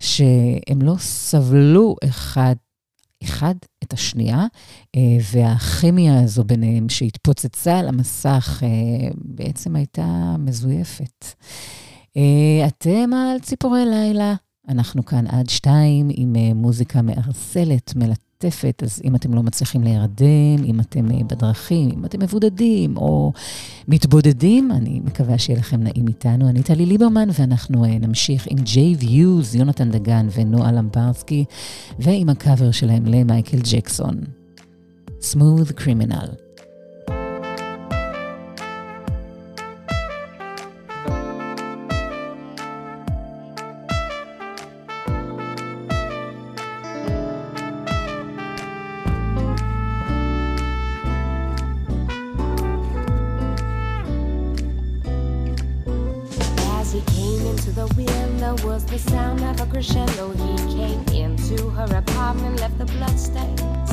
שהם 0.00 0.82
לא 0.82 0.94
סבלו 0.98 1.96
אחד 2.04 2.54
אחד 3.22 3.54
את 3.84 3.92
השנייה, 3.92 4.46
אה, 4.96 5.00
והכימיה 5.32 6.22
הזו 6.22 6.44
ביניהם 6.44 6.88
שהתפוצצה 6.88 7.78
על 7.78 7.88
המסך 7.88 8.62
בעצם 9.14 9.76
הייתה 9.76 10.36
מזויפת. 10.38 11.24
אתם 12.66 13.10
על 13.12 13.38
ציפורי 13.40 13.84
לילה, 13.86 14.34
אנחנו 14.68 15.04
כאן 15.04 15.26
עד 15.26 15.48
שתיים 15.48 16.08
עם 16.12 16.36
מוזיקה 16.54 17.02
מערסלת, 17.02 17.96
מלטפת, 17.96 18.25
אז 18.82 19.02
אם 19.04 19.14
אתם 19.14 19.34
לא 19.34 19.42
מצליחים 19.42 19.82
להירדם, 19.82 20.64
אם 20.64 20.80
אתם 20.80 21.08
uh, 21.08 21.24
בדרכים, 21.24 21.90
אם 21.90 22.04
אתם 22.04 22.22
מבודדים 22.22 22.96
או 22.96 23.32
מתבודדים, 23.88 24.72
אני 24.72 25.00
מקווה 25.04 25.38
שיהיה 25.38 25.58
לכם 25.58 25.82
נעים 25.82 26.08
איתנו. 26.08 26.48
אני 26.48 26.62
טלי 26.62 26.86
ליברמן, 26.86 27.28
ואנחנו 27.38 27.84
uh, 27.84 27.88
נמשיך 27.88 28.46
עם 28.50 28.58
ג'יי 28.58 28.94
ויוז, 28.98 29.54
יונתן 29.54 29.90
דגן 29.90 30.28
ונועה 30.34 30.72
למברסקי, 30.72 31.44
ועם 31.98 32.28
הקאבר 32.28 32.70
שלהם 32.70 33.06
למייקל 33.06 33.58
ג'קסון. 33.72 34.20
Smooth 35.20 35.72
Criminal. 35.80 36.45
Crescendo. 59.76 60.30
He 60.32 60.56
came 60.74 61.04
into 61.12 61.68
her 61.68 61.98
apartment, 61.98 62.60
left 62.60 62.78
the 62.78 62.86
bloodstains. 62.86 63.90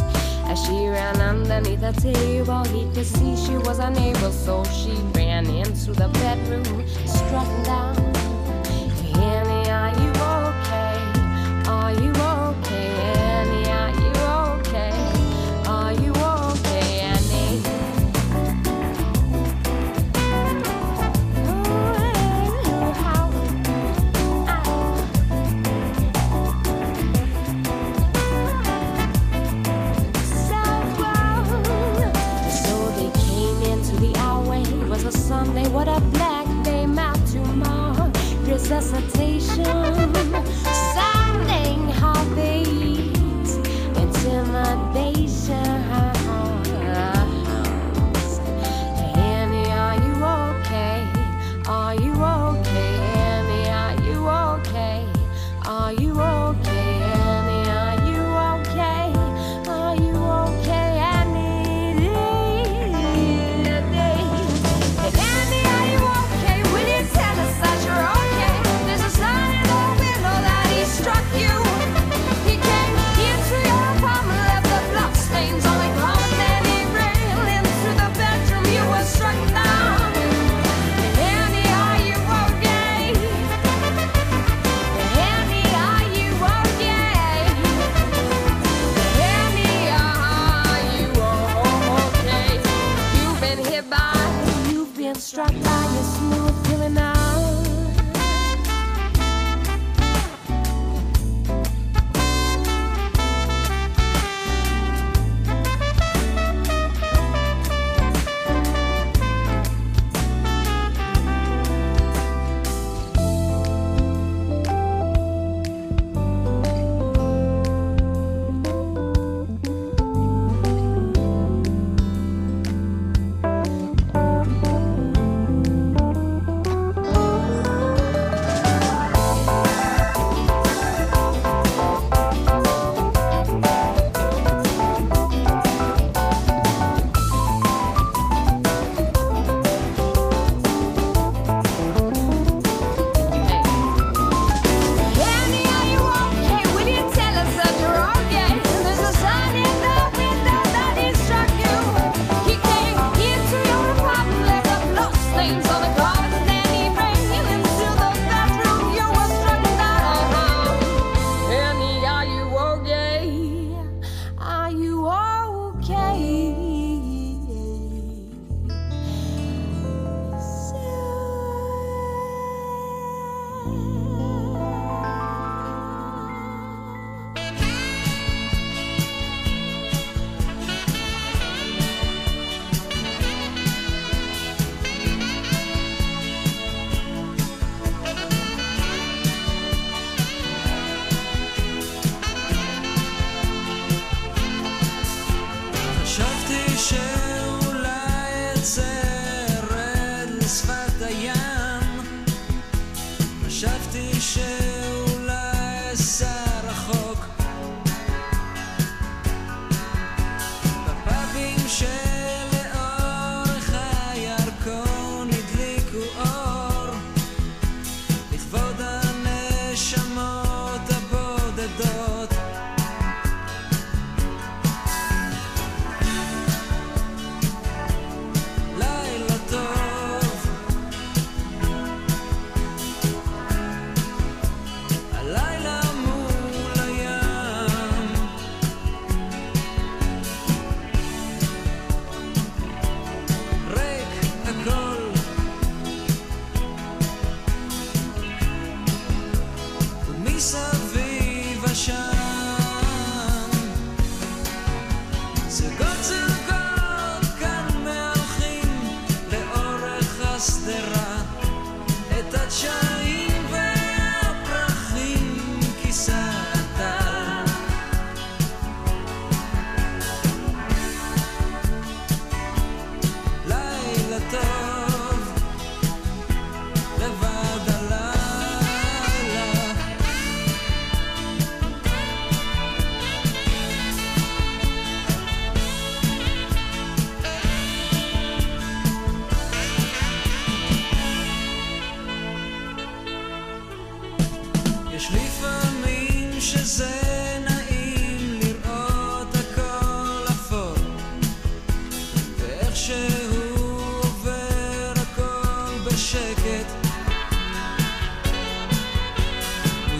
As 0.47 0.63
she 0.63 0.87
ran 0.87 1.19
underneath 1.19 1.81
the 1.81 1.91
table, 1.91 2.63
he 2.63 2.85
could 2.93 3.05
see 3.05 3.35
she 3.35 3.57
was 3.57 3.79
unable, 3.79 4.31
so 4.31 4.63
she 4.63 4.93
ran 5.13 5.45
into 5.45 5.91
the 5.91 6.07
bedroom, 6.07 6.87
struck 7.05 7.49
down. 7.65 7.97
Annie, 9.19 9.69
are 9.69 9.91
you 10.01 10.11
okay? 10.39 10.99
Are 11.67 11.93
you 12.01 12.11
okay? 12.11 13.22
Sunday. 35.45 35.67
What 35.67 35.87
a 35.89 35.99
black 36.15 36.47
day 36.63 36.85
map 36.85 37.17
to 37.31 37.39
mark 37.39 38.13
resuscitation. 38.47 39.65
Sounding 40.95 41.89
heartbeats, 41.99 43.57
intimidation. 44.01 45.92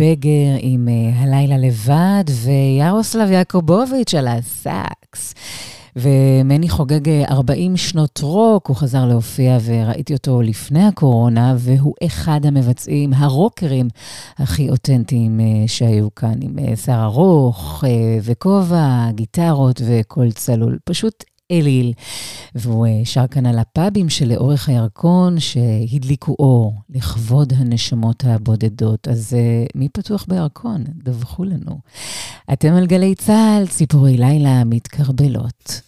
בגר 0.00 0.56
עם 0.60 0.88
אה, 0.88 1.22
הלילה 1.22 1.58
לבד, 1.58 2.24
ויארוסלב 2.44 3.30
יעקובוביץ' 3.30 4.14
על 4.14 4.28
הסאקס. 4.28 5.34
ומני 5.96 6.68
חוגג 6.68 7.08
אה, 7.08 7.24
40 7.30 7.76
שנות 7.76 8.20
רוק, 8.22 8.66
הוא 8.66 8.76
חזר 8.76 9.06
להופיע 9.06 9.58
וראיתי 9.64 10.14
אותו 10.14 10.42
לפני 10.42 10.84
הקורונה, 10.84 11.54
והוא 11.58 11.94
אחד 12.06 12.40
המבצעים, 12.46 13.12
הרוקרים 13.14 13.88
הכי 14.38 14.70
אותנטיים 14.70 15.40
אה, 15.40 15.46
שהיו 15.66 16.14
כאן, 16.14 16.34
עם 16.40 16.76
שיער 16.76 17.04
ארוך 17.04 17.84
וכובע, 18.22 19.10
גיטרות 19.14 19.80
וקול 19.86 20.32
צלול. 20.32 20.78
פשוט 20.84 21.24
אליל. 21.50 21.92
והוא 22.54 22.86
אה, 22.86 23.00
שר 23.04 23.26
כאן 23.26 23.46
על 23.46 23.58
הפאבים 23.58 24.08
שלאורך 24.08 24.68
הירקון 24.68 25.40
שהדליקו 25.40 26.36
אור 26.38 26.74
לכבוד 26.90 27.52
הנשמות 27.56 28.24
הבודדות. 28.26 29.08
אז 29.08 29.34
אה, 29.34 29.64
מי 29.74 29.88
פתוח 29.88 30.24
בירקון? 30.28 30.84
דווחו 31.04 31.44
לנו. 31.44 31.78
אתם 32.52 32.72
על 32.72 32.86
גלי 32.86 33.14
צה"ל, 33.14 33.66
ציפורי 33.66 34.16
לילה 34.16 34.64
מתקרבלות. 34.64 35.87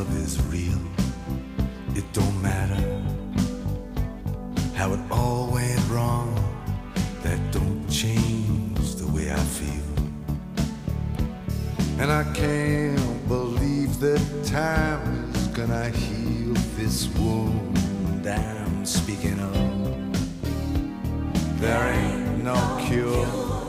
Love 0.00 0.16
is 0.16 0.40
real. 0.44 0.80
It 1.94 2.10
don't 2.14 2.40
matter 2.40 2.82
how 4.74 4.94
it 4.94 5.00
all 5.10 5.50
went 5.52 5.82
wrong. 5.90 6.32
That 7.22 7.38
don't 7.52 7.86
change 7.90 8.94
the 8.94 9.06
way 9.14 9.30
I 9.30 9.42
feel. 9.58 9.90
And 12.00 12.10
I 12.10 12.24
can't 12.32 13.28
believe 13.28 14.00
that 14.00 14.22
time 14.46 15.34
is 15.34 15.48
gonna 15.48 15.90
heal 15.90 16.54
this 16.78 17.08
wound 17.18 18.26
I'm 18.26 18.86
speaking 18.86 19.38
of. 19.38 19.54
There 21.60 21.84
ain't 21.92 22.42
no 22.42 22.58
cure. 22.86 23.59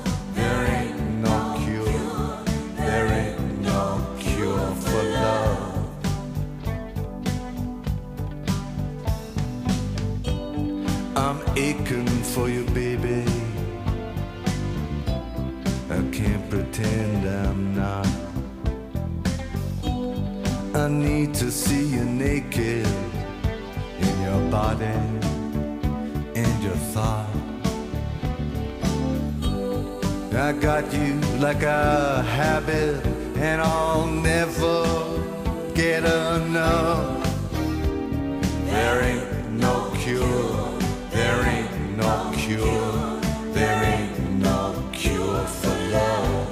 Aching 11.56 12.08
for 12.34 12.50
you, 12.50 12.64
baby. 12.66 13.24
I 15.90 16.02
can't 16.12 16.50
pretend 16.50 17.28
I'm 17.28 17.76
not. 17.76 18.08
I 20.74 20.88
need 20.88 21.34
to 21.36 21.52
see 21.52 21.86
you 21.86 22.06
naked 22.06 22.88
in 24.00 24.22
your 24.22 24.42
body 24.50 25.00
and 26.36 26.64
your 26.64 26.80
thought. 26.94 27.28
I 30.34 30.54
got 30.54 30.92
you 30.94 31.16
like 31.40 31.62
a 31.64 32.24
habit, 32.24 33.06
and 33.38 33.62
I'll 33.62 34.08
never 34.08 34.86
get 35.76 36.04
enough. 36.04 37.22
There 38.66 39.02
ain't 39.04 39.52
no 39.52 39.92
cure, 40.00 40.80
there 41.22 41.42
ain't 41.56 41.98
no 41.98 42.32
cure, 42.36 43.22
there 43.54 43.80
ain't 43.94 44.18
no 44.48 44.60
cure 44.92 45.44
for 45.60 45.76
love. 45.96 46.48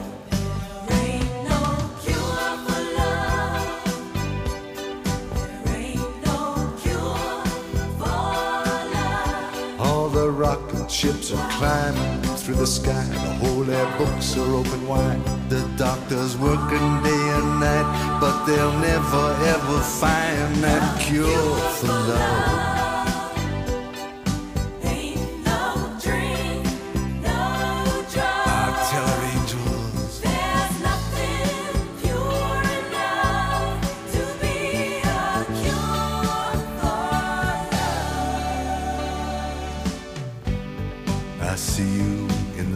There 0.88 1.06
ain't 1.14 1.34
no 1.52 1.62
cure 2.04 2.50
for 2.66 2.82
love. 3.00 3.84
There 5.66 5.78
ain't 5.90 6.14
no 6.30 6.40
cure 6.84 7.44
for 8.00 8.20
love. 8.96 9.80
All 9.80 10.08
the 10.10 10.30
rocket 10.30 10.92
ships 10.92 11.32
are 11.34 11.50
climbing 11.58 12.22
through 12.42 12.60
the 12.64 12.68
sky. 12.68 13.06
The 13.26 13.34
whole 13.42 13.68
air 13.70 13.90
books 13.98 14.38
are 14.38 14.52
open 14.62 14.88
wide. 14.88 15.22
The 15.50 15.62
doctors 15.78 16.38
working 16.38 16.90
day 17.08 17.24
and 17.38 17.50
night, 17.60 17.90
but 18.22 18.46
they'll 18.46 18.78
never 18.92 19.26
ever 19.56 19.80
find 20.02 20.56
that 20.66 21.02
cure 21.02 21.56
for 21.80 21.88
love. 21.88 22.79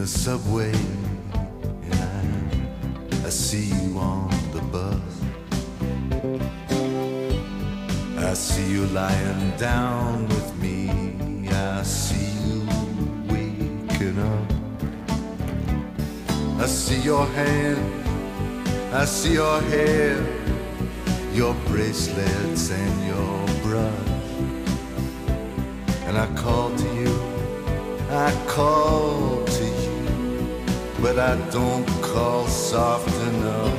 The 0.04 0.10
subway, 0.10 0.72
and 1.82 1.94
I, 1.94 3.26
I 3.26 3.30
see 3.30 3.72
you 3.72 3.98
on 3.98 4.28
the 4.52 4.60
bus. 4.74 5.12
I 8.18 8.34
see 8.34 8.70
you 8.70 8.84
lying 8.88 9.56
down 9.56 10.28
with 10.28 10.54
me. 10.60 11.48
I 11.48 11.82
see 11.84 12.32
you 12.44 12.66
waking 13.30 14.18
up. 14.18 14.52
I 16.60 16.66
see 16.66 17.00
your 17.00 17.24
hand, 17.24 18.04
I 18.92 19.06
see 19.06 19.32
your 19.32 19.62
hair, 19.62 20.22
your 21.32 21.54
bracelets 21.68 22.70
and 22.70 23.06
your 23.06 23.46
brush. 23.62 24.10
And 26.06 26.18
I 26.18 26.26
call 26.36 26.76
to 26.76 26.88
you, 26.94 27.14
I 28.10 28.30
call 28.46 29.42
to 29.46 29.64
you, 29.64 29.83
but 31.04 31.18
I 31.18 31.36
don't 31.50 31.86
call 32.00 32.46
soft 32.46 33.14
enough. 33.28 33.78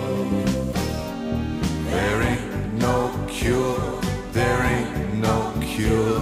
There 1.90 2.22
ain't 2.22 2.74
no 2.76 2.98
cure, 3.28 4.00
there 4.32 4.62
ain't 4.62 5.16
no 5.16 5.52
cure, 5.60 6.20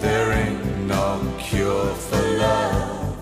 there 0.00 0.30
ain't 0.30 0.62
no 0.86 1.06
cure 1.38 1.94
for 1.94 2.22
love. 2.44 3.16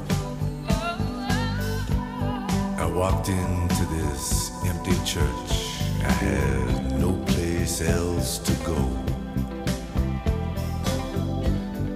I 2.83 2.87
walked 2.93 3.29
into 3.29 3.85
this 3.95 4.51
empty 4.67 4.99
church, 5.05 5.53
I 6.03 6.13
had 6.27 6.99
no 6.99 7.13
place 7.27 7.81
else 7.81 8.39
to 8.39 8.53
go. 8.65 8.81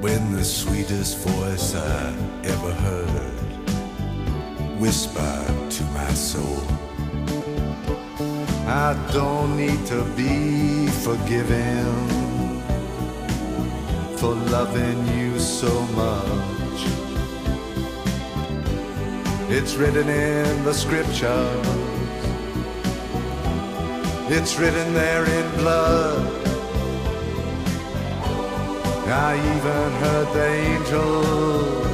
When 0.00 0.32
the 0.32 0.44
sweetest 0.44 1.18
voice 1.26 1.74
I 1.74 2.14
ever 2.44 2.72
heard 2.72 3.33
whispered 4.84 5.70
to 5.70 5.82
my 5.98 6.12
soul, 6.12 6.62
I 8.66 8.92
don't 9.14 9.56
need 9.56 9.80
to 9.86 10.04
be 10.14 10.88
forgiven 11.08 11.86
for 14.18 14.34
loving 14.56 15.00
you 15.16 15.38
so 15.38 15.72
much. 16.02 16.80
It's 19.56 19.74
written 19.76 20.06
in 20.10 20.64
the 20.64 20.74
scriptures, 20.74 21.66
it's 24.36 24.58
written 24.58 24.92
there 24.92 25.24
in 25.24 25.46
blood. 25.62 26.46
I 29.08 29.32
even 29.54 29.88
heard 30.02 30.28
the 30.36 30.46
angel 30.68 31.84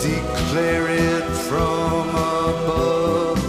declare 0.00 0.88
it 0.88 1.37
from 1.48 2.10
above. 2.10 3.40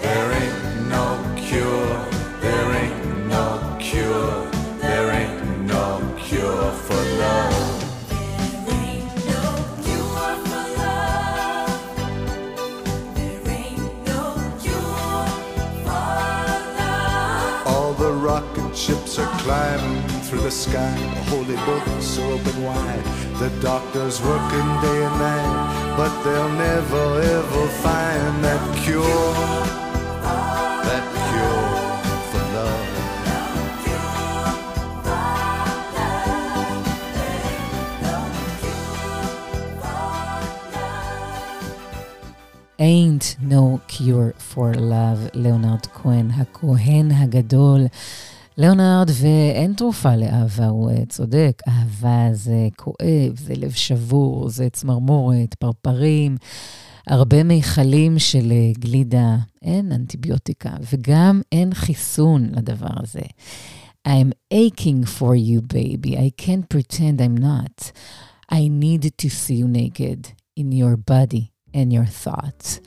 There 0.00 0.32
ain't 0.40 0.88
no 0.88 1.06
cure, 1.36 2.06
there 2.40 2.70
ain't 2.82 3.26
no 3.26 3.46
cure, 3.80 4.46
there 4.78 5.10
ain't 5.10 5.66
no 5.66 6.00
cure 6.16 6.70
for 6.86 7.02
love. 7.22 7.80
There 8.08 8.78
ain't 8.86 9.10
no 9.26 9.44
cure 9.82 10.34
for 10.46 10.64
love. 10.78 11.82
There 13.16 13.44
ain't 13.58 14.06
no 14.06 14.22
cure 14.62 15.26
for 15.82 16.06
love. 16.78 17.66
All 17.66 17.92
the 17.94 18.12
rocket 18.12 18.76
ships 18.76 19.18
are 19.18 19.32
climbing 19.40 20.00
through 20.26 20.42
the 20.42 20.50
sky. 20.52 20.94
The 21.14 21.22
holy 21.32 21.56
books 21.66 22.18
are 22.20 22.30
open 22.34 22.62
wide. 22.62 23.31
The 23.41 23.49
doctors 23.61 24.21
working 24.21 24.69
day 24.83 24.99
and 25.07 25.17
night, 25.19 25.95
but 25.97 26.13
they'll 26.23 26.53
never 26.67 27.05
ever 27.37 27.67
find 27.85 28.43
that 28.45 28.63
cure. 28.83 29.33
That 30.87 31.05
cure 31.27 31.67
for 32.29 32.43
love. 32.55 32.87
Ain't 42.79 43.35
no 43.41 43.81
cure 43.87 44.33
for 44.37 44.73
love, 44.75 45.29
ליאונרד 45.33 45.85
כהן, 45.93 46.31
הכהן 46.31 47.11
הגדול. 47.11 47.87
ליאונרד, 48.56 49.10
ואין 49.20 49.72
תרופה 49.72 50.16
לאהבה, 50.16 50.66
הוא 50.66 50.90
אה, 50.90 51.06
צודק. 51.08 51.62
אהבה 51.68 52.28
זה 52.32 52.68
כואב, 52.76 53.36
זה 53.36 53.54
לב 53.56 53.70
שבור, 53.70 54.48
זה 54.48 54.68
צמרמורת, 54.72 55.54
פרפרים, 55.54 56.36
הרבה 57.06 57.44
מיכלים 57.44 58.18
של 58.18 58.52
אה, 58.52 58.72
גלידה. 58.78 59.36
אין 59.62 59.92
אנטיביוטיקה, 59.92 60.70
וגם 60.92 61.40
אין 61.52 61.74
חיסון 61.74 62.50
לדבר 62.54 62.90
הזה. 62.96 63.20
I'm 64.08 64.32
aching 64.54 65.04
for 65.06 65.34
you, 65.36 65.60
baby. 65.62 66.16
I 66.16 66.32
can't 66.36 66.68
pretend 66.68 67.20
I'm 67.20 67.36
not. 67.36 67.92
I 68.50 68.68
need 68.68 69.02
to 69.22 69.28
see 69.30 69.54
you 69.54 69.68
naked 69.68 70.32
in 70.56 70.72
your 70.72 70.96
body 70.96 71.44
and 71.74 71.92
your 71.92 72.06
thoughts. 72.24 72.80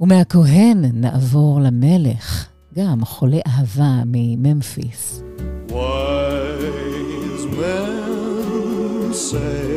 ומהכהן 0.00 0.84
נעבור 0.92 1.60
למלך, 1.60 2.48
גם 2.75 3.05
חולה 3.05 3.39
אהבה 3.47 4.01
מממפיס. 4.05 5.23
Wise 5.69 7.45
men 7.59 9.13
say 9.13 9.73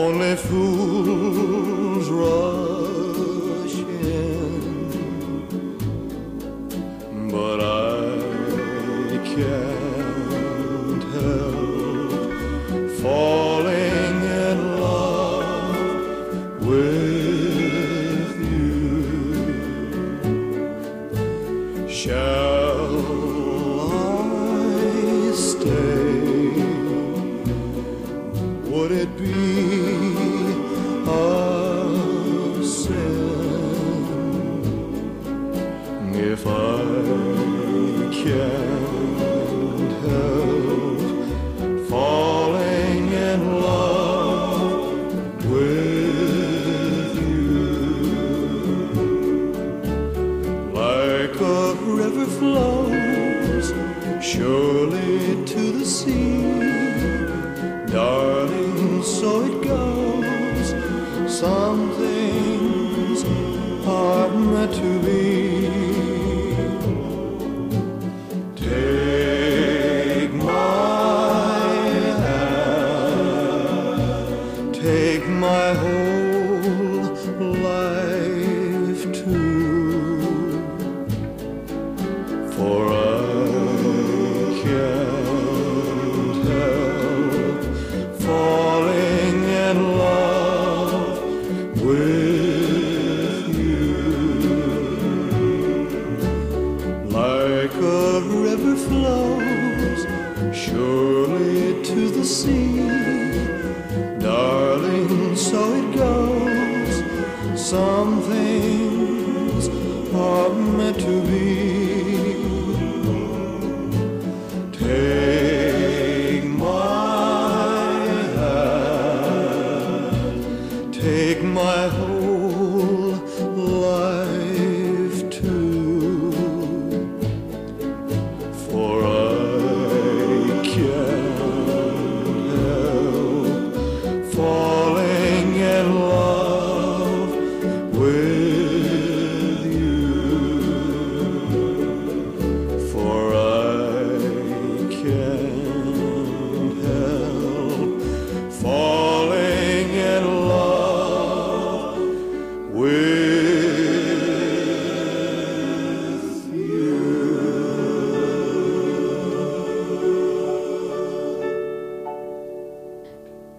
only 0.00 0.34
fools 0.46 2.06
rush 2.22 3.76
in, 4.14 4.90
but 7.30 7.58
I 7.60 7.95
Shall 21.97 22.46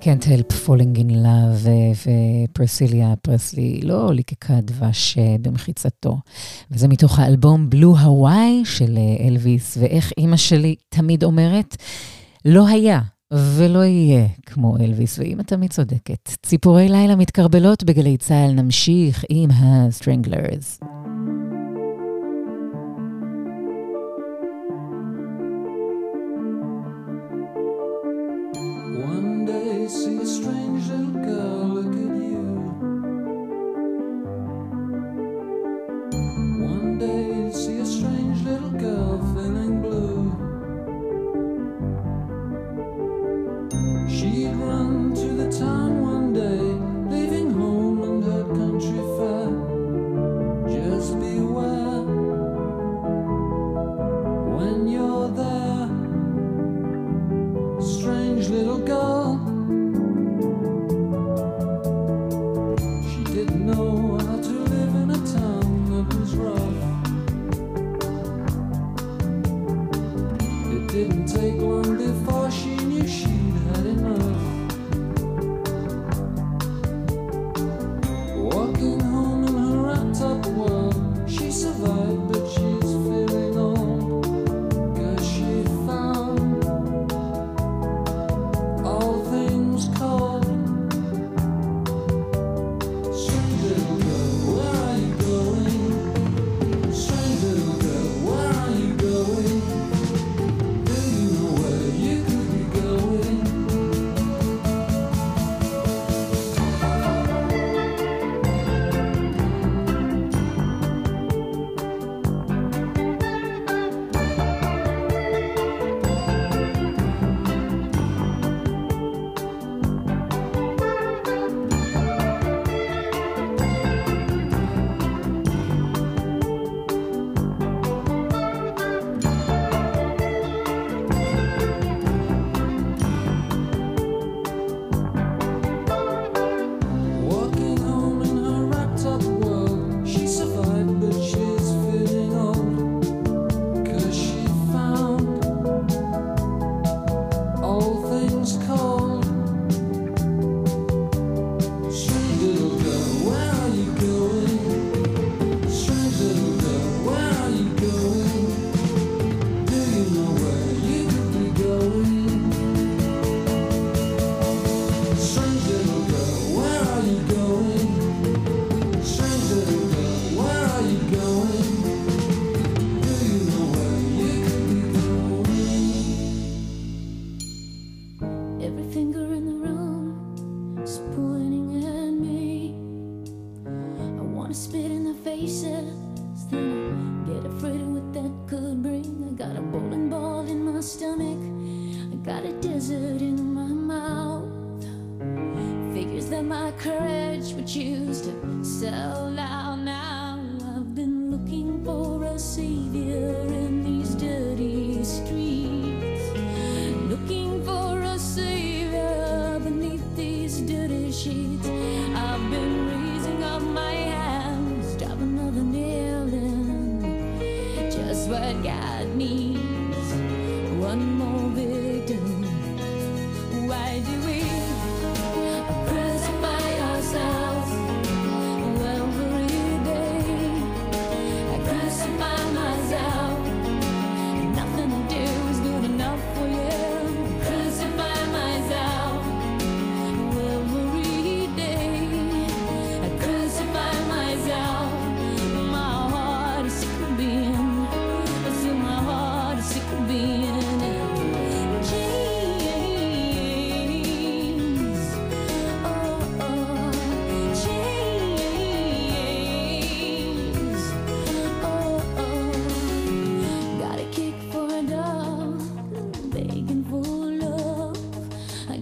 Can't 0.09 0.25
help 0.25 0.53
falling 0.67 0.97
in 0.97 1.11
love, 1.11 1.55
ו- 1.55 2.11
ופרסיליה 2.51 3.15
פרסלי 3.23 3.81
לא 3.83 4.15
ליקקה 4.15 4.61
דבש 4.61 5.19
אה, 5.19 5.37
במחיצתו. 5.41 6.17
וזה 6.71 6.89
מתוך 6.89 7.19
האלבום 7.19 7.71
בלו 7.71 7.99
הוואי 7.99 8.63
של 8.65 8.99
אלוויס, 9.21 9.79
ואיך 9.81 10.13
אימא 10.19 10.37
שלי 10.37 10.75
תמיד 10.89 11.25
אומרת, 11.25 11.77
לא 12.45 12.69
היה 12.69 13.01
ולא 13.33 13.85
יהיה 13.85 14.27
כמו 14.47 14.77
אלוויס, 14.77 15.19
ואימא 15.19 15.43
תמיד 15.43 15.73
צודקת. 15.73 16.29
ציפורי 16.43 16.89
לילה 16.89 17.17
מתקרבלות 17.17 17.85
בגלי 17.85 18.17
צה"ל, 18.17 18.53
נמשיך 18.53 19.25
עם 19.29 19.51
הסטרנגלרס. 19.51 20.81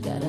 gotta 0.06 0.28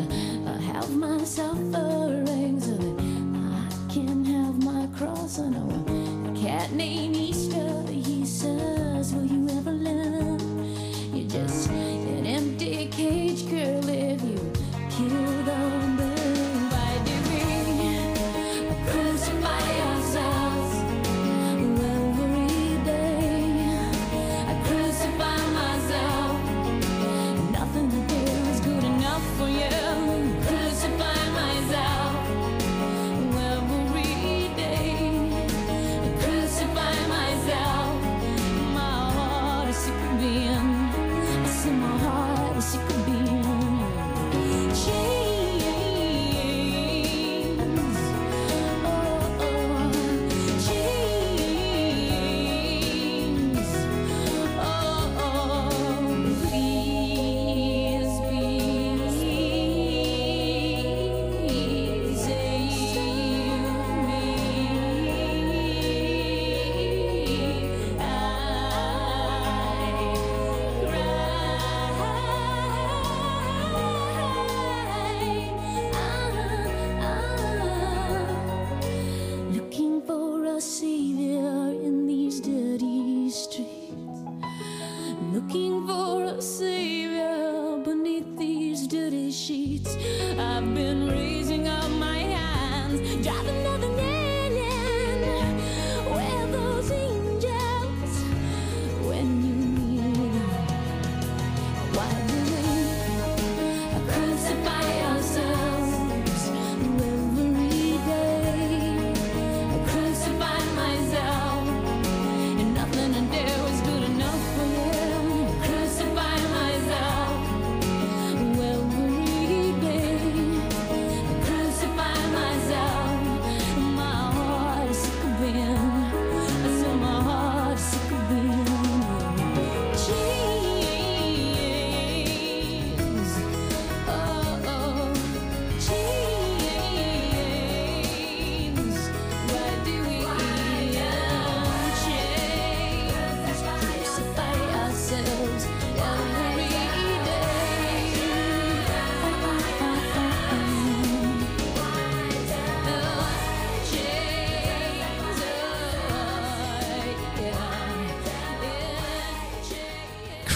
uh, 0.50 0.58
have 0.58 0.90
my 0.96 1.24
suffering 1.24 2.60
so 2.60 2.72
that 2.72 3.00
I 3.00 3.94
can 3.94 4.26
have 4.26 4.64
my 4.64 4.88
cross. 4.98 5.38
I 5.38 5.50
know 5.50 5.70
I 6.26 6.36
can't 6.36 6.74
name 6.74 7.17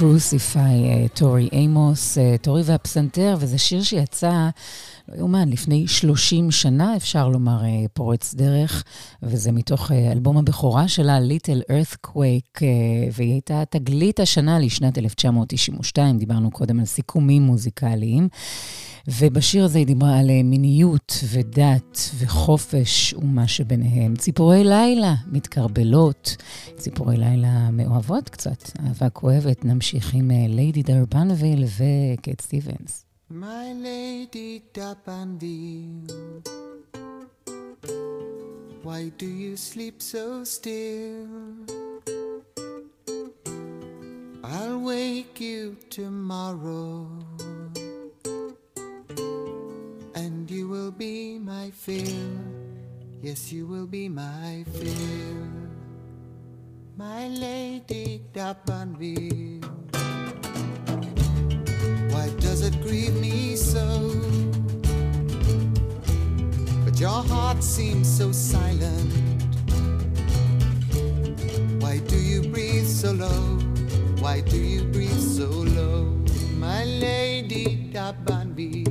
Crucify, 0.02 0.58
אה, 0.58 1.06
טורי 1.14 1.50
אימוס, 1.52 2.18
אה, 2.18 2.36
טורי 2.42 2.62
והפסנתר, 2.66 3.36
וזה 3.40 3.58
שיר 3.58 3.84
שיצא 3.84 4.50
לא 5.12 5.18
יאומן, 5.18 5.50
לפני 5.50 5.88
30 5.88 6.52
שנה, 6.52 6.96
אפשר 6.96 7.30
לומר, 7.30 7.64
אה, 7.64 7.86
פורץ 7.94 8.34
דרך, 8.34 8.84
וזה 9.24 9.52
מתוך 9.52 9.92
אה, 9.92 10.12
אלבום 10.12 10.38
הבכורה 10.38 10.88
שלה, 10.88 11.20
Little 11.20 11.72
Earthquake, 11.72 12.62
אה, 12.62 12.68
והיא 13.14 13.32
הייתה 13.32 13.64
תגלית 13.70 14.20
השנה 14.20 14.60
לשנת 14.60 14.98
1992, 14.98 16.18
דיברנו 16.18 16.52
קודם 16.52 16.80
על 16.80 16.86
סיכומים 16.86 17.42
מוזיקליים. 17.42 18.28
ובשיר 19.08 19.66
הזה 19.66 19.78
היא 19.78 19.88
דיברה 19.88 20.20
על 20.20 20.30
מיניות 20.44 21.24
ודת 21.32 22.00
וחופש 22.18 23.14
ומה 23.14 23.48
שביניהם. 23.48 24.16
ציפורי 24.16 24.64
לילה 24.64 25.16
מתקרבלות, 25.28 26.36
ציפורי 26.78 27.18
לילה 27.18 27.72
מאוהבות 27.72 28.30
קצת, 28.30 28.72
אהבה 28.80 29.10
כואבת. 29.10 29.66
נמשיך 29.66 30.14
עם 30.14 30.32
ליידי 30.50 30.84
דרבנוויל 30.84 31.64
וקט 31.64 32.42
סטיבנס. 32.42 33.11
My 33.32 33.72
lady 33.72 34.62
D'Arbanville 34.74 36.44
Why 38.84 39.08
do 39.18 39.26
you 39.26 39.56
sleep 39.56 40.02
so 40.02 40.44
still? 40.44 41.30
I'll 44.44 44.80
wake 44.80 45.40
you 45.40 45.78
tomorrow 45.90 47.08
And 50.14 50.52
you 50.52 50.68
will 50.68 50.92
be 50.92 51.40
my 51.40 51.72
fill. 51.72 52.28
Yes, 53.22 53.54
you 53.54 53.66
will 53.66 53.88
be 53.88 54.10
my 54.10 54.66
fill. 54.74 55.48
My 56.98 57.30
lady 57.30 58.24
D'Arbanville 58.34 59.61
grieve 62.92 63.22
me 63.22 63.56
so. 63.56 63.88
But 66.84 67.00
your 67.00 67.24
heart 67.32 67.64
seems 67.64 68.06
so 68.18 68.34
silent. 68.34 69.14
Why 71.82 72.00
do 72.00 72.18
you 72.18 72.42
breathe 72.42 72.86
so 72.86 73.14
low? 73.14 73.44
Why 74.20 74.42
do 74.42 74.58
you 74.58 74.84
breathe 74.92 75.24
so 75.38 75.48
low, 75.48 76.04
my 76.58 76.84
lady 76.84 77.90
Dabanbi? 77.94 78.84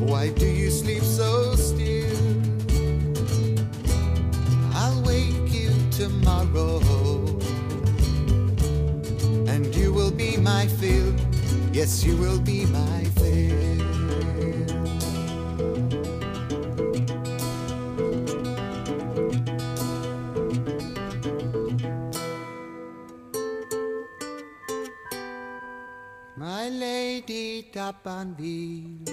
Why 0.00 0.30
do 0.30 0.46
you 0.46 0.68
sleep 0.68 1.04
so 1.04 1.54
still? 1.54 2.18
I'll 4.74 5.00
wake 5.02 5.52
you 5.60 5.70
tomorrow 5.92 6.80
and 9.46 9.72
you 9.76 9.92
will 9.92 10.10
be 10.10 10.36
my 10.38 10.66
fill. 10.66 11.25
Yes, 11.76 12.02
you 12.02 12.16
will 12.16 12.40
be 12.40 12.64
my 12.64 13.04
fill. 13.16 13.84
My 26.38 26.70
lady 26.70 27.68
D'Arbanville, 27.74 29.06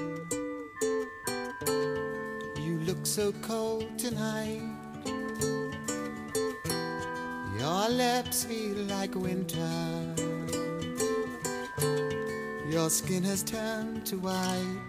you 2.64 2.80
look 2.88 3.06
so 3.06 3.34
cold 3.42 4.00
tonight. 4.00 4.64
Your 7.60 7.90
lips 7.90 8.46
feel 8.46 8.78
like 8.88 9.16
winter. 9.16 10.23
Your 12.74 12.90
skin 12.90 13.22
has 13.26 13.44
turned 13.44 14.04
to 14.08 14.18
white. 14.18 14.82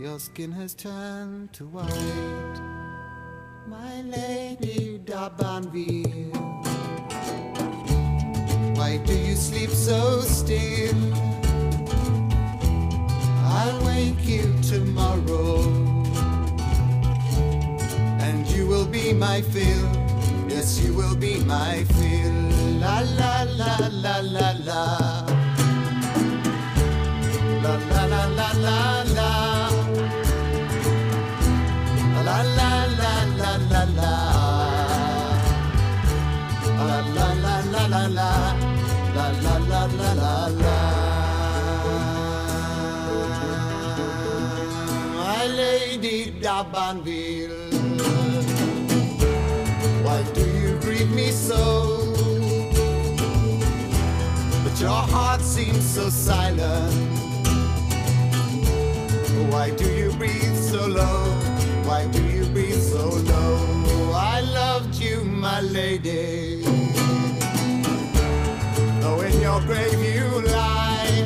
Your 0.00 0.18
skin 0.18 0.50
has 0.52 0.72
turned 0.72 1.52
to 1.52 1.66
white. 1.66 2.58
My 3.66 4.00
lady 4.00 4.96
D'Arbanville, 5.04 6.34
why 8.78 8.96
do 9.04 9.12
you 9.12 9.36
sleep 9.36 9.68
so 9.68 10.22
still? 10.22 10.96
I'll 13.44 13.84
wake 13.84 14.24
you 14.24 14.50
tomorrow, 14.62 15.60
and 18.24 18.46
you 18.48 18.66
will 18.66 18.86
be 18.86 19.12
my 19.12 19.42
fill. 19.42 19.86
Yes, 20.48 20.80
you 20.80 20.94
will 20.94 21.14
be 21.14 21.40
my 21.40 21.84
fill. 21.84 22.32
La 22.80 23.00
la 23.00 23.42
la 23.42 23.76
la 23.92 24.20
la 24.20 24.52
la. 24.64 24.97
D'Arbanville, 46.40 47.72
why 50.02 50.22
do 50.32 50.40
you 50.40 50.78
grieve 50.80 51.10
me 51.10 51.30
so? 51.30 52.14
But 54.64 54.80
your 54.80 54.90
heart 54.90 55.40
seems 55.42 55.84
so 55.84 56.08
silent. 56.08 57.17
Why 59.50 59.70
do 59.70 59.84
you 59.90 60.12
breathe 60.12 60.56
so 60.56 60.86
low? 60.86 61.24
Why 61.84 62.06
do 62.08 62.22
you 62.22 62.44
breathe 62.46 62.80
so 62.80 63.08
low? 63.08 64.12
I 64.14 64.40
loved 64.40 64.94
you, 64.96 65.24
my 65.24 65.60
lady. 65.62 66.62
Though 69.00 69.20
in 69.22 69.40
your 69.40 69.60
grave 69.62 70.00
you 70.02 70.42
lie, 70.42 71.24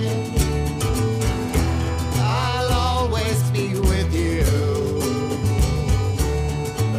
I'll 2.17 2.73
always 2.73 3.43
be 3.51 3.75
with 3.81 4.15
you. 4.15 4.45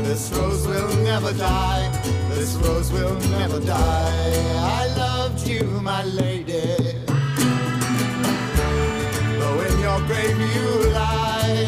This 0.03 0.29
rose 0.33 0.67
will 0.67 0.93
never 1.03 1.31
die. 1.33 1.89
This 2.29 2.55
rose 2.55 2.91
will 2.91 3.15
never 3.37 3.59
die. 3.59 4.33
I 4.81 4.87
loved 4.97 5.47
you, 5.47 5.63
my 5.81 6.03
lady. 6.03 7.02
Your 9.93 10.07
grave 10.07 10.39
you 10.39 10.89
lie, 10.89 11.67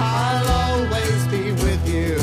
I'll 0.00 0.48
always 0.62 1.26
be 1.26 1.50
with 1.50 1.88
you. 1.88 2.14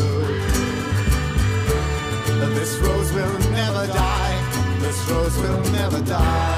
This 2.55 2.77
rose 2.77 3.11
will 3.11 3.39
never 3.51 3.88
die. 3.88 4.80
This 4.80 5.09
rose 5.09 5.38
will 5.39 5.72
never 5.73 5.99
die. 6.05 6.51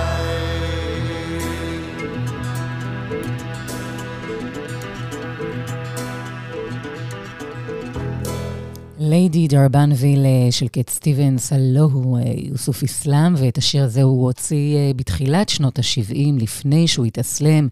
ליידי 9.14 9.48
דרבנוויל 9.48 10.26
אה, 10.26 10.52
של 10.52 10.68
קט 10.68 10.90
סטיבנס, 10.90 11.54
הלו 11.54 11.84
הוא 11.84 12.18
אה, 12.18 12.24
יוסוף 12.38 12.84
אסלאם, 12.84 13.34
ואת 13.38 13.58
השיר 13.58 13.84
הזה 13.84 14.04
הוא 14.04 14.24
הוציא 14.26 14.76
אה, 14.76 14.92
בתחילת 14.96 15.50
שנות 15.50 15.80
ה-70, 15.80 16.42
לפני 16.42 16.88
שהוא 16.88 17.06
התאסלם, 17.06 17.68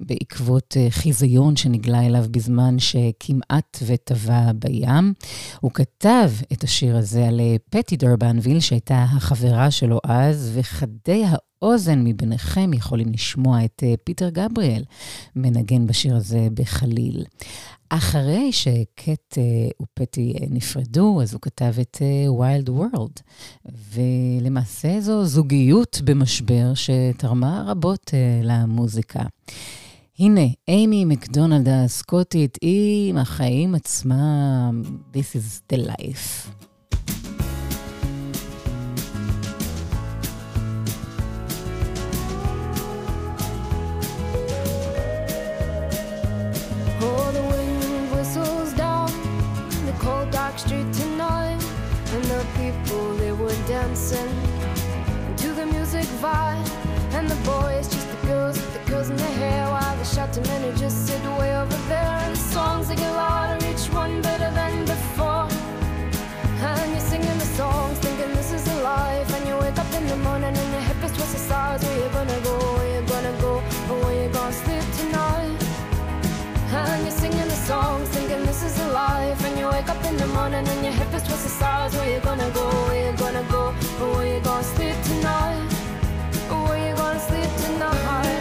בעקבות 0.00 0.76
חיזיון 0.90 1.56
שנגלה 1.56 2.06
אליו 2.06 2.24
בזמן 2.30 2.78
שכמעט 2.78 3.78
וטבע 3.86 4.52
בים. 4.52 5.12
הוא 5.60 5.70
כתב 5.74 6.30
את 6.52 6.64
השיר 6.64 6.96
הזה 6.96 7.28
על 7.28 7.40
פטי 7.70 7.96
דרבנוויל, 7.96 8.60
שהייתה 8.60 9.02
החברה 9.02 9.70
שלו 9.70 10.00
אז, 10.04 10.50
וחדי 10.54 11.24
האוזן 11.28 12.04
מביניכם 12.04 12.72
יכולים 12.74 13.12
לשמוע 13.12 13.64
את 13.64 13.82
פיטר 14.04 14.28
גבריאל 14.28 14.82
מנגן 15.36 15.86
בשיר 15.86 16.16
הזה 16.16 16.48
בחליל. 16.54 17.24
אחרי 17.88 18.52
שקט 18.52 19.38
אה, 19.38 19.42
ופטי 19.82 20.34
אה, 20.40 20.46
נפרדו, 20.50 21.22
אז 21.22 21.32
הוא 21.32 21.40
כתב 21.40 21.74
את 21.80 22.02
ויילד 22.38 22.68
uh, 22.68 22.72
וורלד. 22.72 23.20
ולמעשה 23.94 25.00
זו 25.00 25.24
זוגיות 25.24 26.00
במשבר 26.04 26.72
שתרמה 26.74 27.64
רבות 27.66 28.10
למוזיקה. 28.42 29.22
הנה, 30.18 30.46
אימי 30.68 31.04
מקדונלד 31.04 31.68
הסקוטית 31.68 32.58
עם 32.60 33.16
החיים 33.16 33.74
עצמם, 33.74 34.82
This 35.12 35.36
is 35.36 35.72
the 35.72 35.86
life. 35.86 36.67
Dancing 53.88 54.28
to 55.36 55.48
the 55.54 55.64
music 55.64 56.04
vibe, 56.20 56.68
and 57.14 57.28
the 57.28 57.36
boys 57.36 57.88
just 57.88 58.06
the 58.10 58.26
girls 58.26 58.56
with 58.56 58.72
the 58.74 58.90
girls 58.90 59.08
in 59.08 59.16
their 59.16 59.36
hair, 59.42 59.64
while 59.70 59.96
the 59.96 60.04
shouting 60.04 60.42
men 60.44 60.62
who 60.62 60.78
just 60.78 61.06
sit 61.06 61.22
way 61.38 61.56
over 61.56 61.78
there, 61.88 62.14
and 62.24 62.36
the 62.36 62.38
songs 62.38 62.88
they 62.88 62.96
get 62.96 63.10
louder, 63.12 63.56
each 63.66 63.86
one 63.92 64.20
better 64.20 64.50
than 64.54 64.84
before. 64.84 65.48
And 66.60 66.90
you're 66.92 67.00
singing 67.00 67.38
the 67.38 67.50
songs, 67.60 67.98
thinking 68.00 68.34
this 68.34 68.52
is 68.52 68.66
a 68.68 68.82
life. 68.82 69.32
And 69.36 69.46
you 69.48 69.56
wake 69.56 69.78
up 69.78 69.92
in 69.94 70.06
the 70.06 70.16
morning 70.16 70.54
and 70.56 70.72
your 70.72 70.82
hip 70.82 71.02
is 71.04 71.12
twisted 71.12 71.40
sides. 71.40 71.84
Where 71.84 71.98
you 72.04 72.08
gonna 72.10 72.40
go? 72.40 72.57
Wake 79.78 79.90
up 79.90 80.04
in 80.06 80.16
the 80.16 80.26
morning 80.28 80.66
and 80.66 80.84
your 80.84 80.92
hip 80.92 81.12
is 81.14 81.22
twisted 81.22 81.52
sides. 81.52 81.94
Where 81.94 82.10
you 82.12 82.20
gonna 82.20 82.50
go? 82.50 82.66
Where 82.86 83.10
you 83.10 83.16
gonna 83.16 83.44
go? 83.48 83.72
Where 84.12 84.26
you 84.34 84.40
gonna 84.40 84.64
sleep 84.74 84.96
tonight? 85.10 85.70
Where 86.50 86.88
you 86.88 86.94
gonna 86.96 87.20
sleep 87.28 87.50
tonight? 87.64 88.38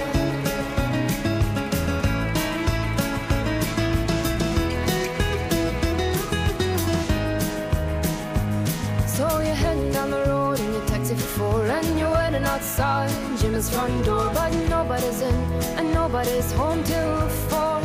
So 9.15 9.23
you're 9.45 9.61
heading 9.65 9.91
down 9.91 10.09
the 10.09 10.23
road 10.31 10.59
in 10.59 10.73
your 10.73 10.85
taxi 10.88 11.14
for 11.14 11.30
four 11.38 11.65
And 11.68 11.99
you're 11.99 12.14
waiting 12.18 12.45
outside 12.45 13.11
Jim's 13.39 13.69
front 13.69 14.05
door 14.05 14.31
But 14.34 14.51
nobody's 14.69 15.22
in 15.22 15.35
and 15.77 15.93
nobody's 15.93 16.51
home 16.53 16.84
till 16.84 17.30
four 17.49 17.81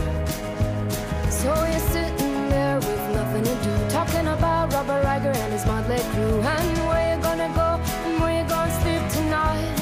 So 1.31 1.51
you're 1.71 1.87
sitting 1.93 2.22
to 3.53 3.65
do 3.65 3.91
Talking 3.91 4.27
about 4.29 4.73
Robert 4.73 5.05
Riger 5.05 5.35
and 5.35 5.53
his 5.53 5.67
motley 5.67 6.03
crew 6.13 6.41
And 6.41 6.79
where 6.89 7.17
you 7.17 7.23
gonna 7.23 7.51
go 7.55 7.69
and 8.05 8.21
where 8.21 8.35
you 8.39 8.49
gonna 8.49 8.81
sleep 8.81 9.03
tonight 9.19 9.77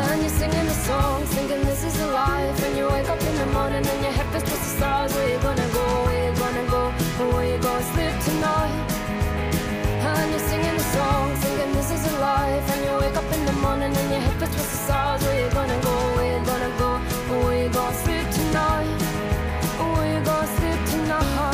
And 0.00 0.20
you're 0.22 0.36
singing 0.40 0.66
the 0.66 0.78
songs 0.88 1.28
thinking 1.34 1.62
this 1.64 1.84
is 1.84 2.00
a 2.00 2.06
life 2.06 2.58
And 2.64 2.76
you 2.76 2.86
wake 2.88 3.08
up 3.08 3.20
in 3.20 3.36
the 3.42 3.46
morning 3.46 3.84
and 3.86 4.00
your 4.02 4.12
head 4.12 4.26
feels 4.30 4.44
towards 4.44 4.64
the 4.66 4.72
stars. 4.78 5.14
Where 5.14 5.28
you 5.32 5.38
gonna 5.38 5.68
go? 5.78 5.84
Where 6.06 6.20
you 6.26 6.32
gonna 6.38 6.66
go? 6.70 6.82
Where 7.32 7.46
you 7.52 7.58
gonna 7.58 7.92
sleep 7.92 8.14
tonight? 8.28 8.86
And 10.10 10.30
you're 10.30 10.46
singing 10.50 10.76
the 10.82 10.86
song, 10.96 11.34
thinking 11.42 11.72
this 11.74 11.90
is 11.96 12.02
a 12.12 12.18
life. 12.18 12.66
And 12.72 12.80
you 12.86 12.92
wake 13.02 13.16
up 13.16 13.28
in 13.36 13.44
the 13.46 13.56
morning 13.64 13.92
and 14.00 14.08
your 14.14 14.22
head 14.26 14.36
feels 14.38 14.54
towards 14.54 14.70
the 14.74 14.80
stars. 14.86 15.22
Where 15.24 15.38
you 15.42 15.50
gonna 15.58 15.80
go? 15.88 15.96
Where 16.16 16.30
you 16.34 16.44
gonna 16.52 16.72
go? 16.82 16.90
Where 17.46 17.58
you 17.62 17.68
gonna 17.70 18.02
sleep 18.04 18.26
tonight? 18.38 19.00
Where 19.94 20.08
you 20.14 20.20
gonna 20.24 20.56
sleep 20.56 20.80
tonight? 20.92 21.53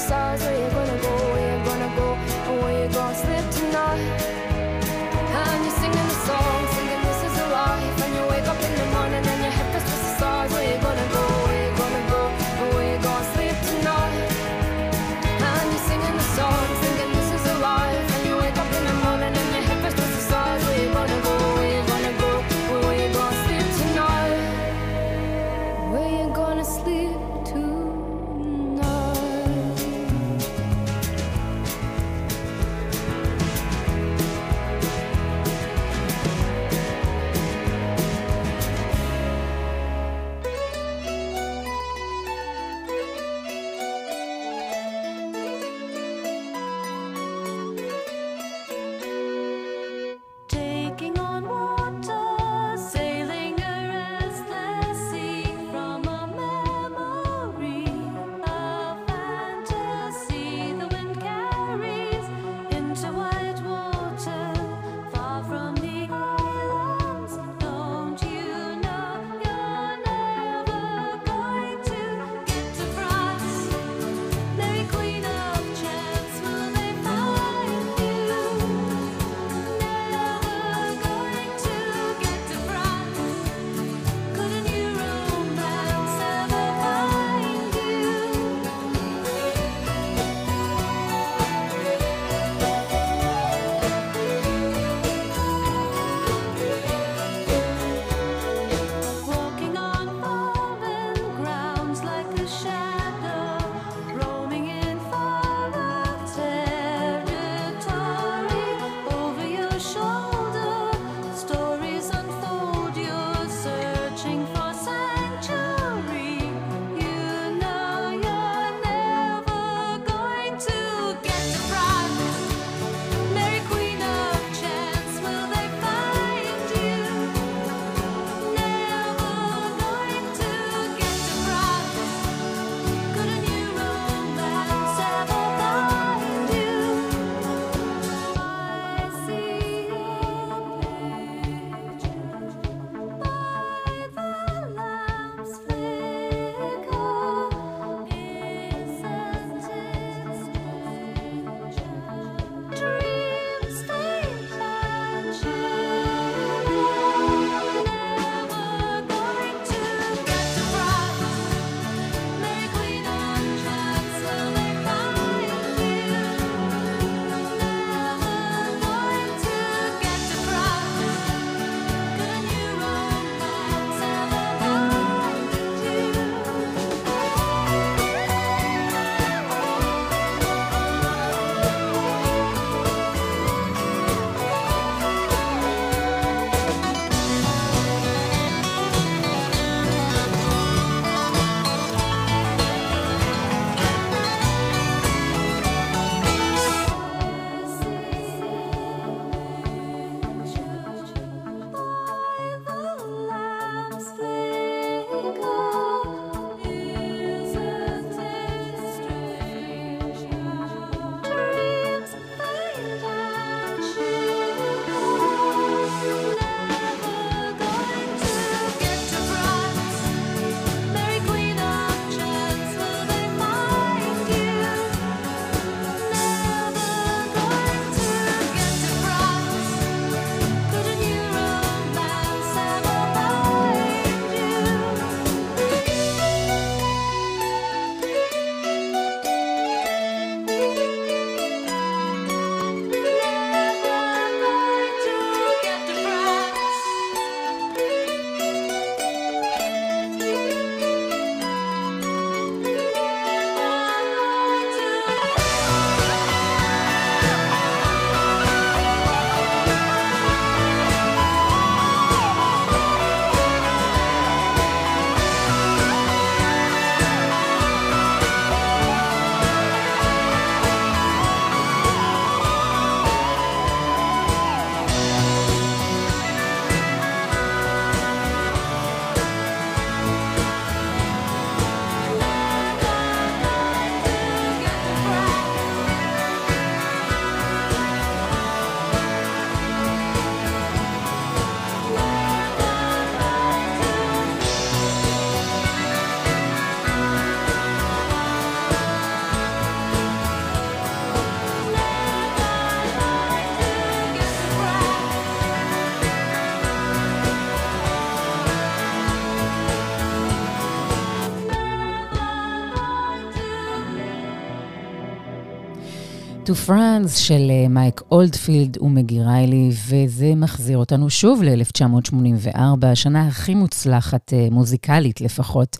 To 316.51 316.69
France 316.69 317.17
של 317.17 317.47
אה, 317.49 317.67
מייק 317.67 318.01
אולדפילד 318.11 318.77
ומגי 318.81 319.21
ריילי, 319.21 319.69
וזה 319.87 320.35
מחזיר 320.35 320.77
אותנו 320.77 321.09
שוב 321.09 321.43
ל-1984, 321.43 322.85
השנה 322.85 323.27
הכי 323.27 323.55
מוצלחת 323.55 324.33
אה, 324.33 324.47
מוזיקלית 324.51 325.21
לפחות 325.21 325.77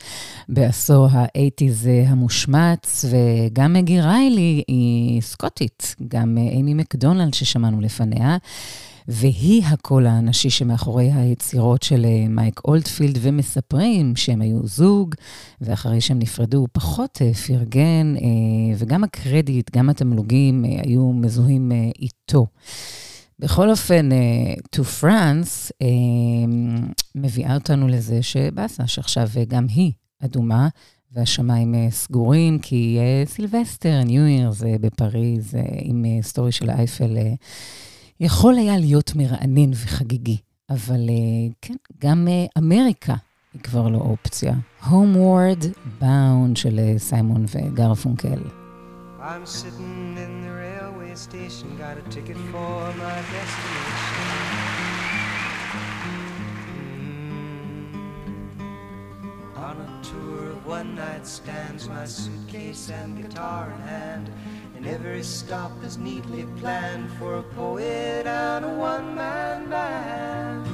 בעשור 0.49 1.07
ה-80's 1.11 1.88
המושמץ, 2.07 3.06
וגם 3.10 3.73
מגי 3.73 4.02
ריילי 4.02 4.64
היא 4.68 5.22
סקוטית, 5.22 5.95
גם 6.07 6.38
אה, 6.38 6.43
אימי 6.43 6.73
מקדונלד 6.73 7.34
ששמענו 7.34 7.81
לפניה. 7.81 8.38
והיא 9.07 9.64
הקול 9.65 10.07
הנשי 10.07 10.49
שמאחורי 10.49 11.11
היצירות 11.11 11.84
של 11.84 12.06
אה, 12.06 12.26
מייק 12.30 12.61
אולדפילד, 12.65 13.18
ומספרים 13.22 14.15
שהם 14.15 14.41
היו 14.41 14.68
זוג, 14.68 15.15
ואחרי 15.61 16.02
שהם 16.02 16.19
נפרדו 16.19 16.57
הוא 16.57 16.68
פחות 16.72 17.22
אה, 17.22 17.34
פרגן, 17.34 18.15
אה, 18.15 18.76
וגם 18.78 19.03
הקרדיט, 19.03 19.78
גם 19.78 19.90
התמלוגים 19.90 20.65
היו 20.84 21.11
מזוהים 21.14 21.72
איתו. 21.99 22.48
בכל 23.40 23.69
אופן, 23.69 24.10
To 24.76 24.80
France 25.02 25.72
מביאה 27.15 27.56
אותנו 27.56 27.88
לזה 27.88 28.23
שבאסה, 28.23 28.88
שעכשיו 28.88 29.30
גם 29.48 29.65
היא 29.69 29.91
אדומה. 30.23 30.68
והשמיים 31.14 31.76
סגורים, 31.90 32.60
כי 32.60 32.98
סילבסטר, 33.26 34.03
ניו 34.03 34.28
ייר, 34.28 34.52
זה 34.52 34.76
בפריז, 34.82 35.53
עם 35.82 36.06
סטורי 36.22 36.52
של 36.52 36.69
אייפל 36.69 37.18
יכול 38.23 38.57
היה 38.57 38.77
להיות 38.77 39.15
מרענן 39.15 39.72
וחגיגי, 39.73 40.38
אבל 40.69 41.07
uh, 41.07 41.53
כן, 41.61 41.76
גם 42.02 42.27
uh, 42.27 42.60
אמריקה 42.60 43.15
היא 43.53 43.61
כבר 43.61 43.88
לא 43.88 43.98
אופציה. 43.98 44.53
Homeward 44.84 45.65
Bound 46.02 46.56
של 46.56 46.80
uh, 46.80 46.99
סיימון 46.99 47.45
וגרפונקל. 47.52 48.39
I'm 49.19 49.45
sitting 49.45 50.18
in 50.26 50.34
the 50.45 50.52
railway 50.64 51.14
station, 51.15 51.68
got 51.77 51.98
a 51.98 52.03
ticket 52.15 52.38
for 52.52 52.80
my 53.02 53.18
destination. 53.34 54.27
Mm. 56.88 57.11
On 59.68 59.76
a 59.88 59.89
tour 60.10 60.41
of 60.53 60.60
one 60.77 60.89
night 60.95 61.26
stands, 61.38 61.81
my 61.88 62.06
suitcase 62.06 62.85
and 62.99 63.10
guitar 63.22 63.64
in 63.76 63.81
hand. 63.95 64.27
And 64.82 64.90
every 64.90 65.22
stop 65.22 65.72
is 65.84 65.99
neatly 65.99 66.48
planned 66.58 67.12
for 67.20 67.38
a 67.38 67.44
poet 67.44 68.26
and 68.26 68.66
a 68.66 68.70
one-man 68.70 69.70
band. 69.70 70.66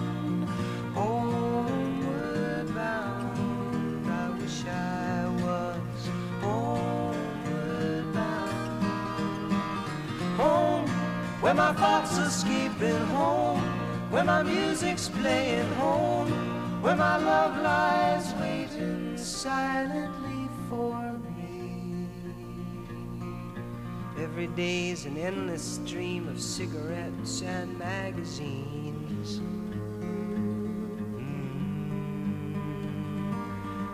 Homeward 0.93 2.73
bound, 2.73 4.09
I 4.09 4.29
wish 4.39 4.65
I 4.65 5.27
was 5.43 6.07
homeward 6.39 8.13
bound. 8.13 9.51
Home, 10.37 10.87
where 11.41 11.53
my 11.53 11.73
thoughts 11.73 12.17
are 12.17 12.27
escaping 12.27 13.07
home, 13.07 13.59
where 14.09 14.23
my 14.23 14.41
music's 14.41 15.09
playing 15.09 15.67
home, 15.73 16.31
where 16.81 16.95
my 16.95 17.17
love 17.17 17.61
lies 17.61 18.33
waiting 18.39 19.17
silently 19.17 20.47
for 20.69 21.06
Every 24.19 24.47
day's 24.47 25.05
an 25.05 25.15
endless 25.15 25.61
stream 25.61 26.27
of 26.27 26.41
cigarettes 26.41 27.43
and 27.43 27.77
magazines. 27.77 29.39
Mm. 31.19 31.37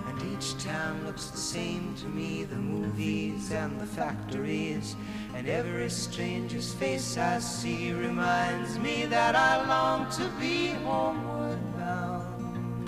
And 0.07 0.33
each 0.33 0.57
town 0.63 1.05
looks 1.05 1.25
the 1.25 1.37
same 1.37 1.93
to 1.95 2.07
me 2.07 2.45
the 2.45 2.55
movies 2.55 3.51
and 3.51 3.77
the 3.81 3.85
factories. 3.85 4.95
And 5.35 5.49
every 5.49 5.89
stranger's 5.89 6.73
face 6.73 7.17
I 7.17 7.39
see 7.39 7.91
reminds 7.91 8.79
me 8.79 9.05
that 9.07 9.35
I 9.35 9.67
long 9.67 10.09
to 10.11 10.29
be 10.39 10.67
homeward 10.85 11.59
bound. 11.75 12.87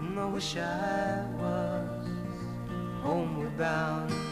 And 0.00 0.18
I 0.18 0.24
wish 0.24 0.56
I 0.56 1.24
was 1.38 2.08
homeward 3.04 3.56
bound 3.56 4.25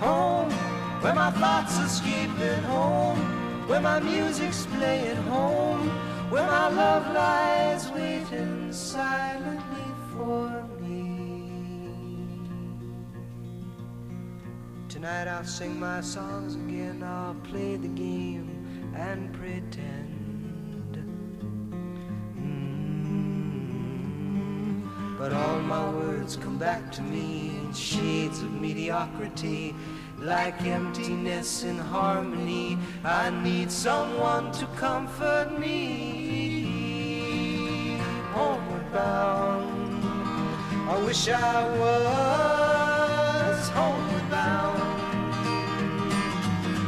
home, 0.00 0.50
where 1.02 1.14
my 1.14 1.30
thoughts 1.30 1.78
escaping 1.78 2.62
home, 2.64 3.18
where 3.68 3.80
my 3.80 4.00
music's 4.00 4.66
playing 4.66 5.22
home, 5.34 5.88
where 6.30 6.46
my 6.46 6.68
love 6.68 7.12
lies 7.14 7.90
waiting 7.92 8.72
silently 8.72 9.90
for 10.12 10.66
me. 10.80 11.52
Tonight 14.88 15.28
I'll 15.28 15.44
sing 15.44 15.78
my 15.78 16.00
songs 16.00 16.54
again, 16.54 17.02
I'll 17.02 17.34
play 17.44 17.76
the 17.76 17.88
game 17.88 18.48
and 18.96 19.32
pretend. 19.34 20.09
But 25.20 25.34
all 25.34 25.60
my 25.60 25.86
words 25.90 26.36
come 26.36 26.56
back 26.56 26.90
to 26.92 27.02
me 27.02 27.50
in 27.60 27.74
shades 27.74 28.40
of 28.40 28.52
mediocrity, 28.52 29.74
like 30.18 30.62
emptiness 30.62 31.62
in 31.62 31.76
harmony. 31.76 32.78
I 33.04 33.28
need 33.28 33.70
someone 33.70 34.50
to 34.52 34.64
comfort 34.84 35.58
me. 35.58 36.80
Homeward 38.32 38.90
bound, 38.94 40.04
I 40.88 40.96
wish 41.04 41.28
I 41.28 41.68
was 41.82 43.68
homeward 43.76 44.30
bound. 44.30 44.78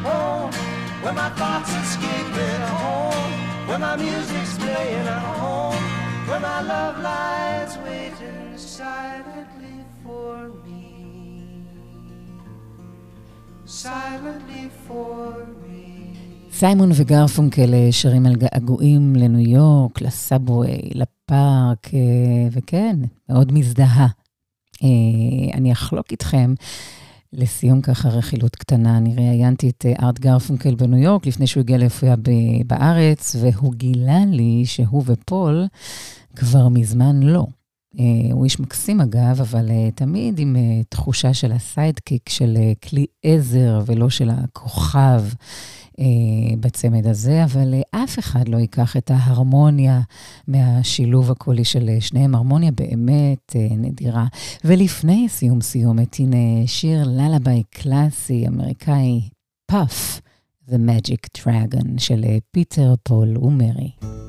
Home, 0.06 0.50
oh, 0.54 1.02
where 1.02 1.12
my 1.12 1.28
thoughts 1.40 1.70
escaping 1.84 2.62
home, 2.80 3.68
where 3.68 3.78
my 3.78 3.94
music's 3.96 4.56
playing 4.56 5.06
at 5.06 5.22
home, 5.36 5.81
where 6.32 6.40
my 6.40 6.60
love 6.74 6.96
lies 7.10 7.72
waiting 7.88 8.56
silently 8.78 9.78
for 10.02 10.34
me. 10.64 10.86
Silently 13.66 14.64
for 14.86 15.26
me. 15.62 16.16
סיימון 16.52 16.90
וגרפונקל 16.94 17.74
אה, 17.74 17.88
שרים 17.90 18.26
על 18.26 18.34
געגועים 18.36 19.16
לניו 19.16 19.40
יורק, 19.40 20.00
לסאבווי, 20.00 20.78
לפארק, 20.94 21.94
אה, 21.94 22.48
וכן, 22.52 22.96
מאוד 23.28 23.52
מזדהה. 23.52 24.06
אה, 24.82 24.88
אני 25.54 25.72
אחלוק 25.72 26.10
איתכם. 26.10 26.54
לסיום 27.32 27.80
ככה 27.80 28.08
רכילות 28.08 28.56
קטנה, 28.56 28.96
אני 28.98 29.14
ראיינתי 29.14 29.68
את 29.70 29.86
ארט 30.02 30.18
גרפונקל 30.18 30.74
בניו 30.74 30.98
יורק 30.98 31.26
לפני 31.26 31.46
שהוא 31.46 31.60
הגיע 31.60 31.78
להופיע 31.78 32.14
בארץ, 32.66 33.36
והוא 33.40 33.74
גילה 33.74 34.24
לי 34.26 34.62
שהוא 34.66 35.02
ופול 35.06 35.66
כבר 36.36 36.68
מזמן 36.68 37.22
לא. 37.22 37.46
Uh, 37.96 37.98
הוא 38.32 38.44
איש 38.44 38.60
מקסים 38.60 39.00
אגב, 39.00 39.40
אבל 39.40 39.68
uh, 39.68 39.94
תמיד 39.94 40.38
עם 40.38 40.56
uh, 40.56 40.84
תחושה 40.88 41.34
של 41.34 41.52
הסיידקיק, 41.52 42.28
של 42.28 42.56
uh, 42.56 42.88
כלי 42.88 43.06
עזר 43.22 43.82
ולא 43.86 44.10
של 44.10 44.30
הכוכב 44.30 45.22
uh, 45.90 46.02
בצמד 46.60 47.06
הזה, 47.06 47.44
אבל 47.44 47.74
uh, 47.74 47.98
אף 48.04 48.18
אחד 48.18 48.48
לא 48.48 48.56
ייקח 48.56 48.96
את 48.96 49.10
ההרמוניה 49.10 50.00
מהשילוב 50.48 51.30
הקולי 51.30 51.64
של 51.64 51.90
uh, 51.98 52.00
שניהם, 52.04 52.34
הרמוניה 52.34 52.70
באמת 52.70 53.52
uh, 53.52 53.74
נדירה. 53.76 54.26
ולפני 54.64 55.26
סיום 55.28 55.60
סיומת, 55.60 56.16
הנה 56.18 56.66
שיר 56.66 57.04
ללביי 57.04 57.62
קלאסי 57.70 58.48
אמריקאי, 58.48 59.20
פאף, 59.66 60.20
The 60.68 60.74
Magic 60.74 61.40
Dragon 61.40 61.88
של 61.98 62.24
פיטר, 62.50 62.94
פול 63.02 63.38
ומרי. 63.38 64.21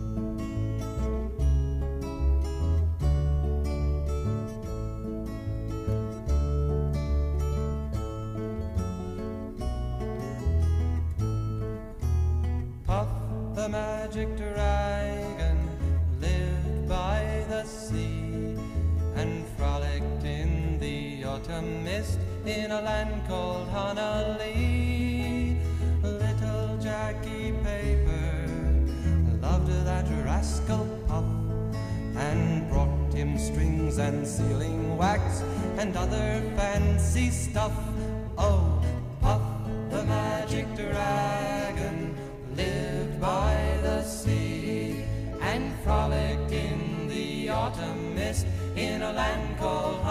Autumn 21.53 21.83
mist 21.83 22.19
in 22.45 22.71
a 22.71 22.81
land 22.81 23.27
called 23.27 23.67
Honolulu. 23.69 25.55
Little 26.01 26.77
Jackie 26.81 27.53
Paper 27.63 28.47
loved 29.41 29.69
that 29.85 30.05
rascal 30.25 30.87
Puff 31.07 31.25
and 32.15 32.67
brought 32.69 33.13
him 33.13 33.37
strings 33.37 33.99
and 33.99 34.25
sealing 34.27 34.97
wax 34.97 35.43
and 35.77 35.95
other 35.95 36.41
fancy 36.55 37.29
stuff. 37.29 37.77
Oh, 38.37 38.81
Puff 39.21 39.41
the 39.91 40.03
magic 40.05 40.65
dragon 40.75 42.15
lived 42.55 43.21
by 43.21 43.77
the 43.83 44.03
sea 44.03 45.05
and 45.39 45.71
frolicked 45.83 46.51
in 46.51 47.07
the 47.07 47.49
autumn 47.49 48.15
mist 48.15 48.47
in 48.75 49.03
a 49.03 49.13
land 49.13 49.57
called 49.59 50.02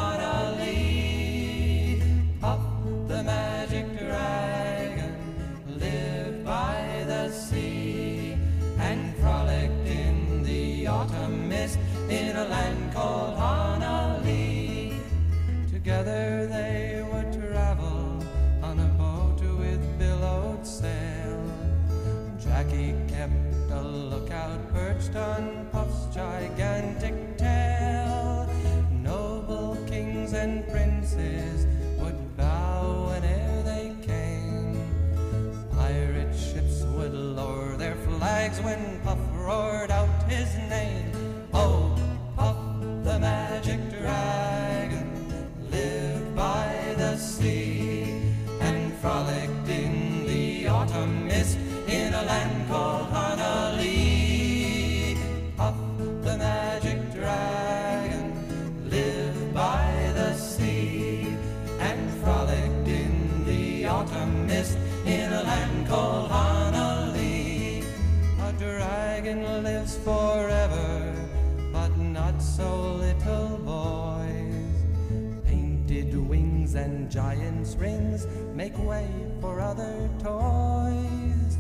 perched 25.13 25.52
make 78.93 79.03
way 79.05 79.09
for 79.41 79.55
other 79.71 79.97
toys. 80.29 81.53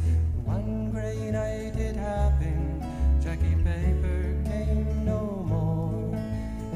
One 0.56 0.90
gray 0.92 1.20
night 1.40 1.74
it 1.88 1.96
happened, 1.96 2.78
Jackie 3.24 3.56
Paper 3.66 4.20
came 4.50 5.04
no 5.12 5.20
more, 5.52 6.14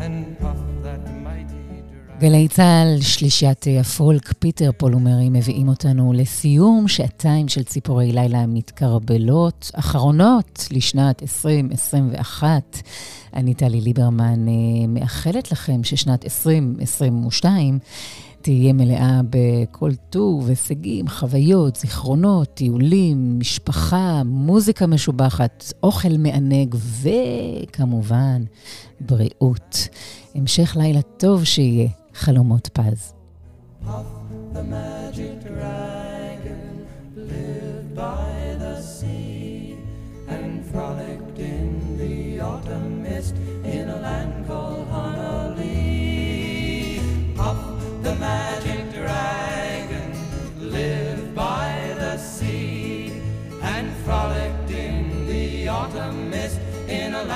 and 0.05 0.39
Puff 0.41 0.61
that 0.85 1.03
mighty 1.27 1.67
גלי 2.21 2.49
צה"ל, 2.49 3.01
שלישיית 3.01 3.67
הפולק, 3.81 4.33
פיטר 4.39 4.71
פולומרי, 4.77 5.31
מביאים 5.31 5.69
אותנו 5.69 6.13
לסיום 6.13 6.89
שעתיים 6.89 7.49
של 7.49 7.65
ציפורי 7.65 8.13
לילה 8.13 8.47
מתקרבלות, 8.47 9.71
אחרונות 9.75 10.69
לשנת 10.71 11.23
2021. 11.23 12.83
אני 13.35 13.55
טלי 13.55 13.81
ליברמן, 13.81 14.49
אה, 14.49 14.87
מאחלת 14.89 15.53
לכם 15.53 15.85
ששנת 15.85 16.25
2022 16.25 17.79
תהיה 18.47 18.73
מלאה 18.73 19.21
בכל 19.31 19.91
טוב, 20.11 20.49
הישגים, 20.49 21.09
חוויות, 21.09 21.77
זיכרונות, 21.77 22.49
טיולים, 22.55 23.39
משפחה, 23.39 24.23
מוזיקה 24.25 24.87
משובחת, 24.87 25.73
אוכל 25.83 26.17
מענג 26.19 26.75
וכמובן 27.03 28.43
בריאות. 29.01 29.89
המשך 30.35 30.77
לילה 30.77 31.03
טוב 31.03 31.45
שיהיה, 31.45 31.89
חלומות 32.15 32.69
פז. 32.73 33.13
The 33.85 34.63
magic 34.63 35.43
dragon 35.47 36.87
lived 37.17 37.97
by 37.97 38.36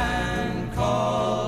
frolicked 0.01 0.39
in 0.39 1.40